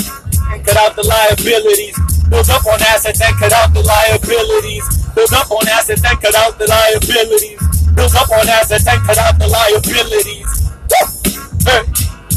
and 0.53 0.61
cut 0.64 0.77
out 0.77 0.94
the 0.96 1.05
liabilities. 1.05 1.96
Build 2.29 2.48
up 2.51 2.64
on 2.68 2.81
assets 2.85 3.20
and 3.24 3.35
cut 3.40 3.53
out 3.53 3.72
the 3.72 3.81
liabilities. 3.81 4.85
Build 5.16 5.33
up 5.33 5.51
on 5.51 5.66
assets 5.68 6.05
and 6.05 6.20
cut 6.20 6.37
out 6.37 6.59
the 6.59 6.68
liabilities. 6.68 7.59
Build 7.96 8.14
up 8.14 8.29
on 8.31 8.48
assets 8.48 8.87
and 8.87 9.01
cut 9.09 9.18
out 9.18 9.38
the 9.40 9.48
liabilities. 9.48 10.48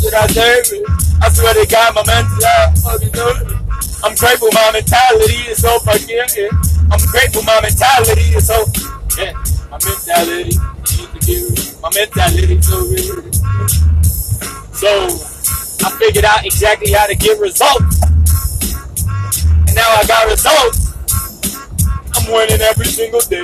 Did 0.01 0.13
I 0.15 0.27
deserve 0.27 0.65
it? 0.71 0.83
I 1.21 1.29
swear 1.29 1.53
to 1.53 1.65
God, 1.69 1.93
my 1.93 2.03
mental 2.07 2.41
fucking. 2.81 3.61
I'm 4.03 4.15
grateful 4.15 4.49
my 4.51 4.71
mentality 4.73 5.51
is 5.51 5.61
so 5.61 5.77
fucking. 5.85 6.49
I'm 6.89 6.99
grateful 7.11 7.43
my 7.43 7.61
mentality 7.61 8.33
is 8.33 8.47
so 8.47 8.65
yeah. 9.19 9.35
My 9.69 9.77
mentality, 9.77 10.57
my 11.81 11.89
mentality 11.93 12.62
so 12.62 12.81
real. 12.89 13.31
So 14.73 14.89
I 15.86 15.89
figured 15.99 16.25
out 16.25 16.45
exactly 16.45 16.91
how 16.93 17.05
to 17.05 17.15
get 17.15 17.39
results. 17.39 18.01
And 19.67 19.75
now 19.75 19.89
I 19.97 20.03
got 20.07 20.25
results. 20.25 20.93
I'm 22.17 22.31
winning 22.31 22.62
every 22.62 22.86
single 22.86 23.21
day. 23.21 23.43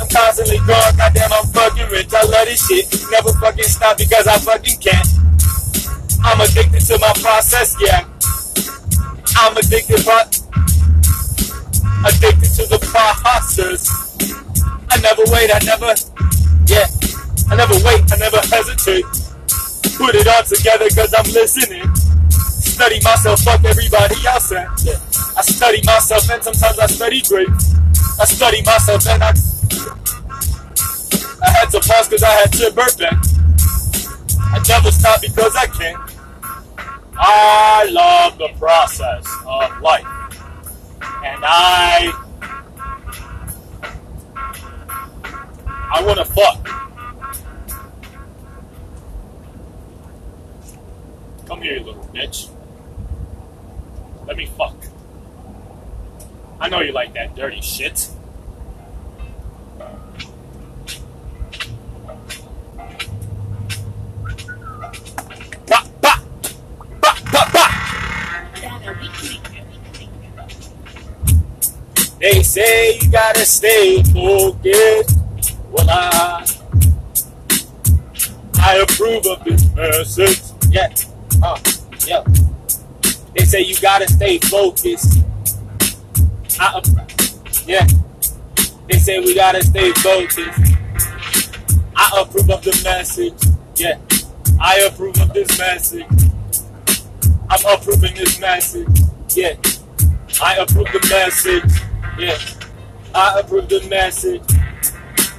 I'm 0.00 0.08
constantly 0.08 0.58
growing, 0.58 0.96
goddamn, 0.96 1.32
I'm 1.32 1.46
fucking 1.46 1.88
rich. 1.90 2.12
I 2.12 2.22
love 2.22 2.46
this 2.46 2.66
shit. 2.66 2.86
Never 3.10 3.32
fucking 3.38 3.64
stop 3.64 3.98
because 3.98 4.26
I 4.26 4.38
fucking 4.38 4.78
can't. 4.80 5.06
I'm 6.24 6.40
addicted 6.40 6.80
to 6.86 6.98
my 6.98 7.12
process, 7.22 7.76
yeah. 7.80 8.04
I'm 9.38 9.56
addicted, 9.56 10.04
but 10.04 10.42
addicted 12.02 12.50
to 12.58 12.66
the 12.66 12.78
process. 12.82 13.90
I 14.90 14.98
never 14.98 15.22
wait, 15.30 15.50
I 15.54 15.60
never, 15.64 15.94
yeah. 16.66 16.86
I 17.48 17.54
never 17.56 17.74
wait, 17.84 18.04
I 18.12 18.16
never 18.16 18.38
hesitate. 18.50 19.04
Put 19.96 20.14
it 20.14 20.26
all 20.26 20.42
together 20.42 20.88
cause 20.90 21.14
I'm 21.16 21.30
listening. 21.32 21.94
Study 22.30 23.00
myself, 23.02 23.40
fuck 23.40 23.64
everybody 23.64 24.16
else, 24.26 24.52
yeah. 24.52 24.68
I 25.36 25.42
study 25.42 25.80
myself 25.84 26.28
and 26.30 26.42
sometimes 26.42 26.78
I 26.78 26.86
study 26.86 27.22
great. 27.22 27.48
I 28.20 28.24
study 28.24 28.62
myself 28.62 29.06
and 29.08 29.22
I 29.22 29.32
I 31.42 31.50
had 31.50 31.70
to 31.70 31.80
pause 31.80 32.08
because 32.08 32.22
I 32.22 32.30
had 32.30 32.52
to 32.54 32.72
burp 32.72 32.96
back. 32.98 33.18
I 34.40 34.62
never 34.68 34.90
stop 34.90 35.20
because 35.20 35.54
I 35.56 35.66
can. 35.66 35.94
I 37.16 37.86
love 37.90 38.38
the 38.38 38.48
process 38.58 39.26
of 39.46 39.80
life. 39.80 40.04
And 41.24 41.44
I 41.44 42.12
I 45.92 46.02
wanna 46.04 46.24
fuck. 46.24 46.85
Come 51.46 51.62
here, 51.62 51.78
you 51.78 51.84
little 51.84 52.02
bitch. 52.12 52.50
Let 54.26 54.36
me 54.36 54.46
fuck. 54.46 54.74
I 56.58 56.68
know 56.68 56.80
you 56.80 56.90
like 56.92 57.14
that 57.14 57.36
dirty 57.36 57.60
shit. 57.60 58.10
They 72.18 72.42
say 72.42 72.98
you 72.98 73.12
gotta 73.12 73.44
stay 73.44 74.02
focused. 74.02 75.18
Well, 75.70 75.86
I, 75.88 76.44
I 78.58 78.76
approve 78.78 79.26
of 79.26 79.44
this 79.44 79.72
message. 79.76 80.40
Yeah, 80.70 80.88
yeah. 82.06 82.24
They 83.36 83.44
say 83.44 83.60
you 83.62 83.76
gotta 83.80 84.08
stay 84.08 84.38
focused. 84.38 85.22
I, 86.58 86.80
yeah. 87.66 87.86
They 88.88 88.98
say 88.98 89.18
we 89.20 89.34
gotta 89.34 89.62
stay 89.64 89.92
focused. 89.92 90.60
I 91.96 92.20
approve 92.20 92.50
of 92.50 92.62
the 92.62 92.80
message. 92.84 93.34
Yeah. 93.76 93.98
I 94.60 94.80
approve 94.80 95.20
of 95.20 95.32
this 95.32 95.58
message. 95.58 96.06
I'm 97.48 97.78
approving 97.78 98.14
this 98.14 98.40
message. 98.40 98.88
Yeah. 99.34 99.56
I 100.40 100.56
approve 100.56 100.86
the 100.92 101.06
message. 101.10 101.82
Yeah. 102.18 102.38
I 103.14 103.40
approve 103.40 103.68
the 103.68 103.86
message. 103.88 104.42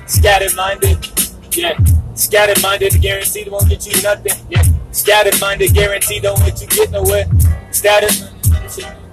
Scattered 0.08 0.56
minded. 0.56 0.98
Yeah. 1.56 1.78
Scattered 2.16 2.62
minded 2.62 3.00
guaranteed 3.02 3.50
won't 3.50 3.70
get 3.70 3.86
you 3.86 4.02
nothing. 4.02 4.34
Yeah. 4.50 4.64
Scattered 4.98 5.40
minded 5.40 5.74
guaranteed 5.74 6.24
don't 6.24 6.40
let 6.40 6.60
you 6.60 6.68
get 6.68 6.90
nowhere. 6.92 7.26
Scattered 7.72 8.16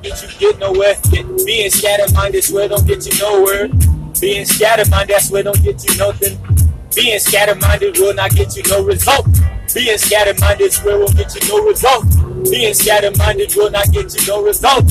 get 0.03 0.23
you 0.23 0.29
get 0.39 0.59
nowhere. 0.59 0.95
Yeah. 1.13 1.23
Being 1.45 1.71
scattered 1.71 2.13
minded 2.15 2.45
swear 2.45 2.69
don't 2.69 2.87
get 2.87 3.05
you 3.05 3.13
nowhere. 3.21 3.69
Being 4.21 4.47
scattered 4.47 4.89
minded, 4.91 5.21
swear 5.21 5.43
don't 5.43 5.63
get 5.63 5.85
you 5.85 5.97
nothing. 5.99 6.39
Being 6.95 7.19
scattered 7.19 7.61
minded 7.61 7.99
will 7.99 8.15
not 8.15 8.31
get 8.31 8.57
you 8.57 8.63
no 8.71 8.83
result. 8.83 9.27
Being 9.75 9.99
scattered 9.99 10.41
minded 10.41 10.73
swear 10.73 10.99
won't 10.99 11.15
get 11.17 11.35
you 11.35 11.49
no 11.49 11.67
result. 11.67 12.05
Being 12.51 12.73
scattered 12.73 13.19
minded 13.19 13.55
will 13.55 13.71
not 13.71 13.93
get 13.93 14.15
you 14.15 14.27
no 14.27 14.43
result. 14.43 14.85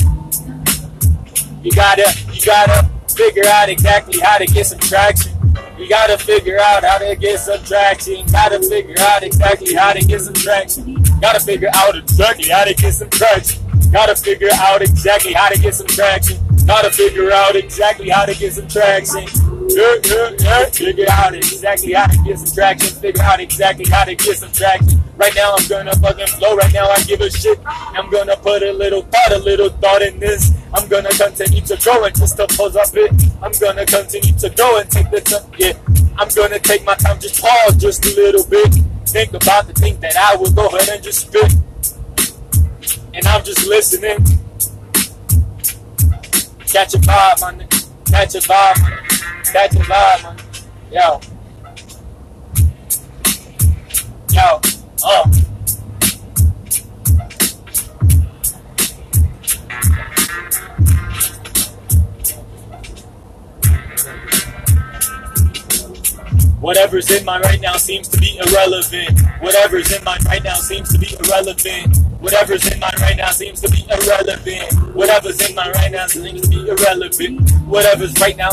You 1.62 1.72
gotta, 1.72 2.14
you 2.32 2.40
gotta 2.46 2.88
figure 3.16 3.46
out 3.46 3.70
exactly 3.70 4.20
how 4.20 4.38
to 4.38 4.46
get 4.46 4.66
some 4.66 4.78
traction. 4.78 5.33
You 5.76 5.88
gotta 5.88 6.16
figure 6.16 6.58
out 6.60 6.84
how 6.84 6.98
to 6.98 7.16
get 7.16 7.40
some 7.40 7.62
traction. 7.64 8.24
Gotta 8.30 8.60
figure 8.60 8.94
out 9.00 9.24
exactly 9.24 9.74
how 9.74 9.92
to 9.92 10.00
get 10.04 10.20
some 10.20 10.34
traction. 10.34 11.02
Gotta 11.20 11.40
figure 11.40 11.68
out 11.74 11.96
exactly 11.96 12.48
how 12.48 12.64
to 12.64 12.74
get 12.74 12.92
some 12.92 13.10
traction. 13.10 13.60
Gotta 13.90 14.14
figure 14.14 14.50
out 14.54 14.82
exactly 14.82 15.32
how 15.32 15.48
to 15.48 15.58
get 15.58 15.74
some 15.74 15.88
traction. 15.88 16.38
Gotta 16.64 16.90
figure 16.90 17.32
out 17.32 17.56
exactly 17.56 18.08
how 18.08 18.24
to 18.24 18.34
get 18.34 18.52
some 18.52 18.68
traction. 18.68 19.43
Figure 19.70 21.06
out 21.10 21.34
exactly 21.34 21.92
how 21.94 22.06
to 22.06 22.18
get 22.24 22.38
some 22.38 22.54
traction. 22.54 23.00
Figure 23.00 23.22
out 23.22 23.40
exactly 23.40 23.84
how 23.90 24.04
to 24.04 24.14
get 24.14 24.36
some 24.36 24.52
traction. 24.52 25.00
Right 25.16 25.32
now 25.34 25.54
I'm 25.56 25.68
gonna 25.68 25.94
fucking 25.96 26.26
flow. 26.26 26.56
Right 26.56 26.72
now 26.72 26.88
I 26.88 27.00
give 27.04 27.20
a 27.20 27.30
shit. 27.30 27.58
I'm 27.66 28.10
gonna 28.10 28.36
put 28.36 28.62
a 28.62 28.72
little 28.72 29.02
thought, 29.02 29.32
a 29.32 29.38
little 29.38 29.70
thought 29.70 30.02
in 30.02 30.18
this. 30.18 30.52
I'm 30.74 30.88
gonna 30.88 31.10
continue 31.10 31.60
to 31.62 31.76
grow 31.82 32.04
and 32.04 32.14
just 32.16 32.36
to 32.36 32.46
pause 32.48 32.76
up 32.76 32.88
it. 32.94 33.10
I'm 33.42 33.52
gonna 33.60 33.86
continue 33.86 34.36
to 34.38 34.50
grow 34.50 34.78
and 34.78 34.90
take 34.90 35.10
the 35.10 35.20
time. 35.20 35.50
Yeah, 35.56 35.72
I'm 36.18 36.28
gonna 36.28 36.58
take 36.58 36.84
my 36.84 36.94
time, 36.96 37.20
just 37.20 37.40
pause 37.40 37.76
just 37.76 38.04
a 38.04 38.14
little 38.14 38.44
bit. 38.44 38.74
Think 39.06 39.32
about 39.34 39.66
the 39.66 39.72
thing 39.72 39.98
that 40.00 40.16
I 40.16 40.36
will 40.36 40.50
go 40.50 40.66
ahead 40.66 40.88
and 40.88 41.02
just 41.02 41.28
spit. 41.28 41.52
And 43.14 43.26
I'm 43.26 43.44
just 43.44 43.66
listening. 43.66 44.18
Catch 46.66 46.94
a 46.94 46.98
vibe, 46.98 47.40
man. 47.56 47.68
Catch 48.06 48.34
a 48.34 48.38
vibe, 48.38 49.03
that's 49.52 49.76
a 49.76 49.78
lie, 49.88 50.20
man. 50.22 50.36
Yo. 50.90 51.20
Yo. 54.32 54.60
Uh. 55.04 55.30
Whatever's 66.60 67.10
in 67.10 67.24
my 67.26 67.38
right 67.40 67.60
now 67.60 67.76
seems 67.76 68.08
to 68.08 68.18
be 68.18 68.38
irrelevant. 68.38 69.20
Whatever's 69.40 69.92
in 69.92 70.02
my 70.02 70.16
right 70.24 70.42
now 70.42 70.54
seems 70.54 70.90
to 70.92 70.98
be 70.98 71.14
irrelevant. 71.22 71.96
Whatever's 72.20 72.66
in 72.72 72.80
my 72.80 72.90
right 73.00 73.16
now 73.18 73.30
seems 73.30 73.60
to 73.60 73.70
be 73.70 73.84
irrelevant. 73.90 74.94
Whatever's 74.94 75.46
in 75.46 75.54
my 75.54 75.70
right 75.72 75.92
now 75.92 76.06
seems 76.06 76.40
to 76.40 76.48
be 76.48 76.66
irrelevant. 76.66 77.50
Whatever's 77.66 78.18
right 78.18 78.36
now 78.36 78.48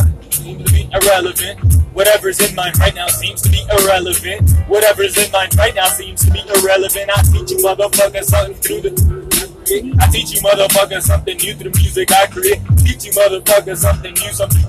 irrelevant. 0.94 1.60
Whatever's 1.94 2.40
in 2.40 2.56
mine 2.56 2.74
right 2.80 2.96
now 2.96 3.08
seems 3.08 3.42
to 3.42 3.50
be 3.50 3.62
irrelevant. 3.80 4.50
Whatever's 4.68 5.18
in 5.18 5.32
mine 5.32 5.50
right 5.58 5.76
now 5.76 5.88
seems 5.88 6.24
to 6.26 6.32
be 6.32 6.40
irrelevant. 6.56 7.10
I 7.10 7.22
teach 7.24 7.52
you 7.52 7.58
motherfuckers 7.58 8.26
something 8.26 8.56
through 8.56 8.82
the. 8.82 9.98
I 10.00 10.08
teach 10.08 10.34
you 10.34 10.42
motherfuckers 10.42 11.04
something 11.04 11.38
new 11.38 11.54
through 11.54 11.72
the 11.72 11.78
music 11.78 12.12
I 12.12 12.28
create. 12.28 12.62
Teach 12.78 13.06
you 13.06 13.12
motherfuckers 13.12 13.78
something 13.78 14.14
new, 14.14 14.32
something. 14.32 14.64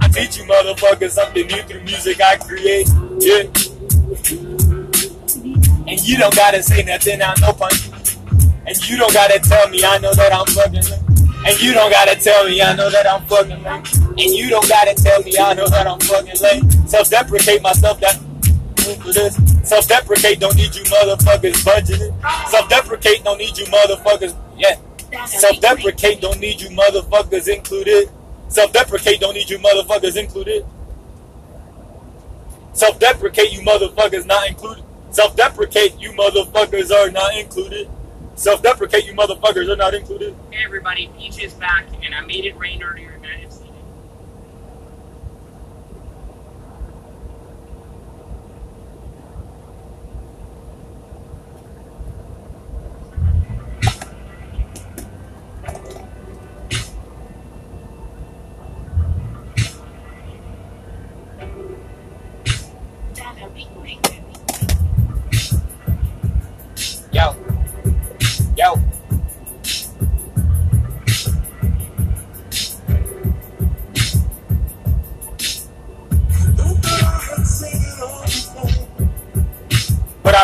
I 0.00 0.08
teach 0.08 0.38
you 0.38 0.44
motherfuckers 0.44 1.10
something 1.10 1.46
new 1.46 1.62
through 1.62 1.82
music 1.82 2.20
I 2.20 2.36
create. 2.36 2.88
Yeah. 3.18 3.42
And 5.88 6.00
you 6.08 6.16
don't 6.18 6.34
gotta 6.34 6.62
say 6.62 6.82
nothing, 6.82 7.22
I 7.22 7.34
know 7.40 7.52
punch. 7.52 7.90
And 8.66 8.88
you 8.88 8.96
don't 8.96 9.12
gotta 9.12 9.38
tell 9.38 9.68
me, 9.68 9.84
I 9.84 9.98
know 9.98 10.12
that 10.14 10.32
I'm 10.32 10.46
fucking. 10.46 11.46
And 11.46 11.60
you 11.62 11.72
don't 11.74 11.90
gotta 11.90 12.16
tell 12.16 12.44
me, 12.46 12.60
I 12.60 12.74
know 12.74 12.90
that 12.90 13.06
I'm 13.06 13.24
fucking. 13.26 14.05
And 14.18 14.32
you 14.32 14.48
don't 14.48 14.66
gotta 14.66 14.94
tell 14.94 15.22
me, 15.22 15.36
I 15.38 15.52
know 15.52 15.68
that 15.68 15.86
I'm 15.86 16.00
fucking 16.00 16.40
lame. 16.40 16.70
Self-deprecate 16.88 17.60
myself, 17.60 18.00
that. 18.00 18.18
Self-deprecate, 19.62 20.40
don't 20.40 20.56
need 20.56 20.74
you 20.74 20.84
motherfuckers 20.84 21.62
budgeting. 21.62 22.48
Self-deprecate, 22.48 23.24
don't 23.24 23.36
need 23.36 23.58
you 23.58 23.66
motherfuckers, 23.66 24.34
yeah. 24.56 24.76
Self-deprecate, 25.26 26.22
don't 26.22 26.40
need 26.40 26.60
you 26.62 26.70
motherfuckers 26.70 27.46
included. 27.52 28.08
Self-deprecate, 28.48 29.20
don't 29.20 29.34
need 29.34 29.50
you 29.50 29.58
motherfuckers 29.58 30.16
included. 30.16 30.64
Self-deprecate, 32.72 33.52
you 33.52 33.60
motherfuckers 33.60 34.24
not 34.24 34.48
included. 34.48 34.84
Self-deprecate, 35.10 36.00
you 36.00 36.12
motherfuckers 36.12 36.90
are 36.90 37.10
not 37.10 37.36
included. 37.36 37.90
Self-deprecate, 38.34 39.04
you 39.04 39.12
motherfuckers 39.12 39.68
are 39.68 39.76
not 39.76 39.92
included. 39.94 40.34
Hey 40.50 40.62
everybody, 40.64 41.10
Peach 41.18 41.42
is 41.42 41.52
back, 41.54 41.86
and 42.02 42.14
I 42.14 42.20
made 42.22 42.46
it 42.46 42.56
rain 42.56 42.82
earlier 42.82 43.18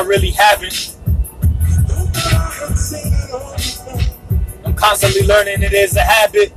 I 0.03 0.05
really 0.05 0.31
haven't. 0.31 0.97
I'm 4.65 4.75
constantly 4.75 5.25
learning 5.25 5.63
it 5.63 5.73
is 5.73 5.95
a 5.95 6.01
habit. 6.01 6.53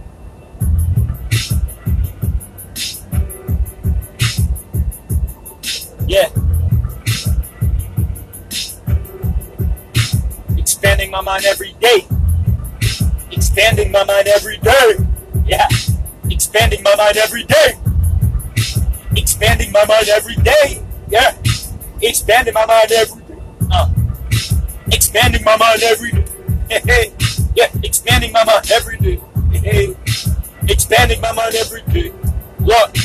Yeah. 6.08 6.29
Expanding 10.58 11.12
my 11.12 11.21
mind 11.21 11.45
every 11.45 11.73
day. 11.73 12.08
Expanding 13.31 13.91
my 13.91 14.03
mind 14.05 14.27
every 14.27 14.58
day. 14.58 14.95
Yeah. 15.45 15.67
Expanding 16.31 16.81
my 16.81 16.95
mind 16.95 17.17
every 17.17 17.43
day. 17.43 17.73
Expanding 19.15 19.71
my 19.71 19.86
mind 19.86 20.10
every 20.10 20.36
day. 20.38 20.84
Yeah. 21.10 21.38
Expanding 22.01 22.55
my 22.55 22.65
mind 22.65 22.91
every. 22.91 23.24
Expanding 25.15 25.45
my 25.45 25.56
mind 25.56 25.82
every 25.84 26.12
day. 26.12 27.13
Yeah. 27.56 27.69
Expanding 27.84 28.34
my 28.34 28.43
mind 28.43 28.69
every 28.69 28.97
day. 28.97 29.21
Expanding 30.67 31.21
my 31.21 31.32
mind 31.32 31.56
every 31.56 31.82
day. 31.84 32.12
Look. 32.60 32.97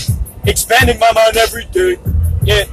Expanding 0.45 0.99
my 0.99 1.13
mind 1.13 1.37
every 1.37 1.67
day. 1.67 1.99
Yeah. 2.43 2.65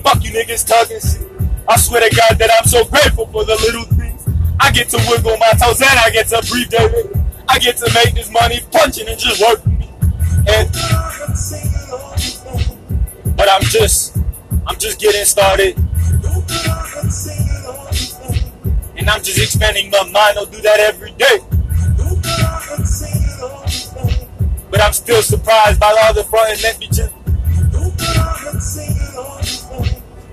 Fuck 0.00 0.24
you 0.24 0.30
niggas 0.30 0.66
talking 0.66 1.00
shit. 1.00 1.20
I 1.68 1.76
swear 1.76 2.08
to 2.08 2.16
God 2.16 2.38
that 2.38 2.50
I'm 2.58 2.66
so 2.66 2.82
grateful 2.86 3.26
for 3.26 3.44
the 3.44 3.56
little 3.56 3.84
things. 3.94 4.26
I 4.58 4.70
get 4.70 4.88
to 4.88 5.04
wiggle 5.10 5.36
my 5.36 5.52
toes 5.60 5.82
and 5.82 5.98
I 6.00 6.08
get 6.08 6.28
to 6.28 6.42
breathe 6.50 6.70
daily. 6.70 7.10
I 7.48 7.58
get 7.58 7.76
to 7.76 7.92
make 7.92 8.14
this 8.14 8.30
money 8.30 8.60
punching 8.72 9.06
and 9.06 9.18
just 9.18 9.38
working. 9.38 9.82
And 10.48 10.70
but 13.36 13.50
I'm 13.50 13.64
just 13.64 14.16
I'm 14.66 14.78
just 14.78 14.98
getting 14.98 15.26
started. 15.26 15.76
And 19.06 19.14
I'm 19.14 19.22
just 19.22 19.38
expanding 19.38 19.88
my 19.88 20.02
mind. 20.02 20.36
I'll 20.36 20.46
do 20.46 20.60
that 20.62 20.80
every 20.80 21.12
day. 21.12 21.38
But 24.68 24.82
I'm 24.82 24.92
still 24.92 25.22
surprised 25.22 25.78
by 25.78 25.96
all 26.02 26.12
the 26.12 26.24
front 26.24 26.50
and 26.50 26.62
let 26.64 26.80
me 26.80 26.88
just 26.88 27.14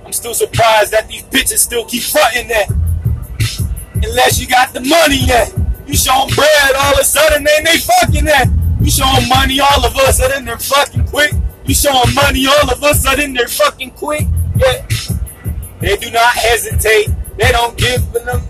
I'm 0.03 0.11
still 0.11 0.33
surprised 0.33 0.91
that 0.91 1.07
these 1.07 1.21
bitches 1.21 1.59
still 1.59 1.85
keep 1.85 2.01
fronting 2.01 2.47
that. 2.47 2.67
Unless 3.93 4.41
you 4.41 4.47
got 4.47 4.73
the 4.73 4.81
money 4.81 5.17
yet. 5.17 5.53
You 5.85 5.95
show 5.95 6.23
'em 6.23 6.33
bread, 6.33 6.75
all 6.75 6.93
of 6.93 6.99
a 6.99 7.03
sudden 7.03 7.43
then 7.43 7.65
they 7.65 7.77
fucking 7.77 8.25
that. 8.25 8.47
You 8.81 8.89
show 8.89 9.05
'em 9.05 9.29
money, 9.29 9.59
all 9.59 9.85
of 9.85 9.95
a 9.95 10.11
sudden 10.11 10.45
they're 10.45 10.57
fucking 10.57 11.05
quick. 11.09 11.31
You 11.65 11.75
show 11.75 11.93
'em 12.01 12.11
money, 12.15 12.47
all 12.47 12.71
of 12.71 12.81
a 12.81 12.95
sudden 12.95 13.35
they're 13.35 13.47
fucking 13.47 13.91
quick. 13.91 14.25
Yeah. 14.55 14.81
They 15.79 15.95
do 15.95 16.09
not 16.09 16.33
hesitate. 16.33 17.09
They 17.37 17.51
don't 17.51 17.77
give 17.77 18.01
them. 18.13 18.41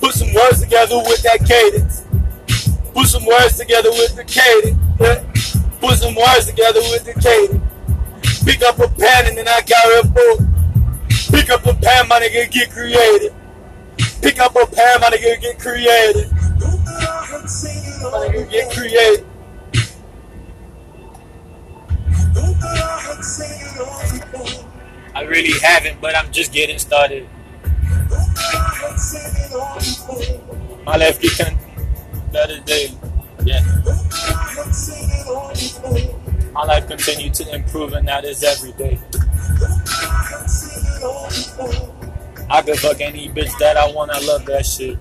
Put 0.00 0.14
some 0.14 0.32
words 0.32 0.60
together 0.60 0.96
with 0.98 1.22
that 1.22 1.44
cadence. 1.46 2.04
Put 2.92 3.06
some 3.06 3.24
words 3.26 3.56
together 3.56 3.90
with 3.90 4.16
the 4.16 4.24
cadence. 4.24 5.56
Put 5.80 5.98
some 5.98 6.14
words 6.14 6.46
together 6.46 6.80
with 6.80 7.04
the 7.04 7.14
cadence. 7.14 8.44
Pick 8.44 8.62
up 8.62 8.78
a 8.78 8.88
pen 8.88 9.26
and 9.26 9.38
then 9.38 9.48
I 9.48 9.60
got 9.62 10.04
a 10.04 10.08
book. 10.08 10.40
Pick 11.30 11.50
up 11.50 11.66
a 11.66 11.74
pen, 11.74 12.08
my 12.08 12.20
nigga, 12.20 12.50
get 12.50 12.70
creative. 12.70 13.37
Pick 14.78 14.86
up 14.86 14.96
a 14.96 15.00
pen, 15.00 15.10
my 15.10 15.16
nigga, 15.16 15.40
get 15.40 15.58
creative. 15.58 16.32
My 16.32 18.28
nigga, 18.28 18.50
get 18.50 18.70
creative. 18.72 19.26
I 25.14 25.22
really 25.22 25.58
haven't, 25.60 26.00
but 26.00 26.16
I'm 26.16 26.30
just 26.30 26.52
getting 26.52 26.78
started. 26.78 27.28
My 30.84 30.96
life 30.96 31.20
get 31.20 31.36
con- 31.38 31.58
better 32.32 32.60
day. 32.60 32.94
Yeah. 33.44 33.64
My 36.52 36.64
life 36.64 36.86
continue 36.86 37.30
to 37.30 37.54
improve, 37.54 37.94
and 37.94 38.06
that 38.06 38.24
is 38.24 38.44
every 38.44 38.72
day. 38.72 38.98
I 42.50 42.62
could 42.62 42.78
fuck 42.78 43.00
any 43.00 43.28
bitch 43.28 43.56
that 43.58 43.76
I 43.76 43.90
want. 43.92 44.10
I 44.10 44.20
love 44.20 44.46
that 44.46 44.64
shit. 44.66 44.98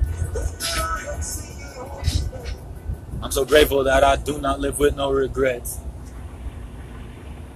I'm 3.21 3.31
so 3.31 3.45
grateful 3.45 3.83
that 3.85 4.03
I 4.03 4.17
do 4.17 4.39
not 4.39 4.59
live 4.59 4.79
with 4.79 4.95
no 4.95 5.11
regrets. 5.11 5.79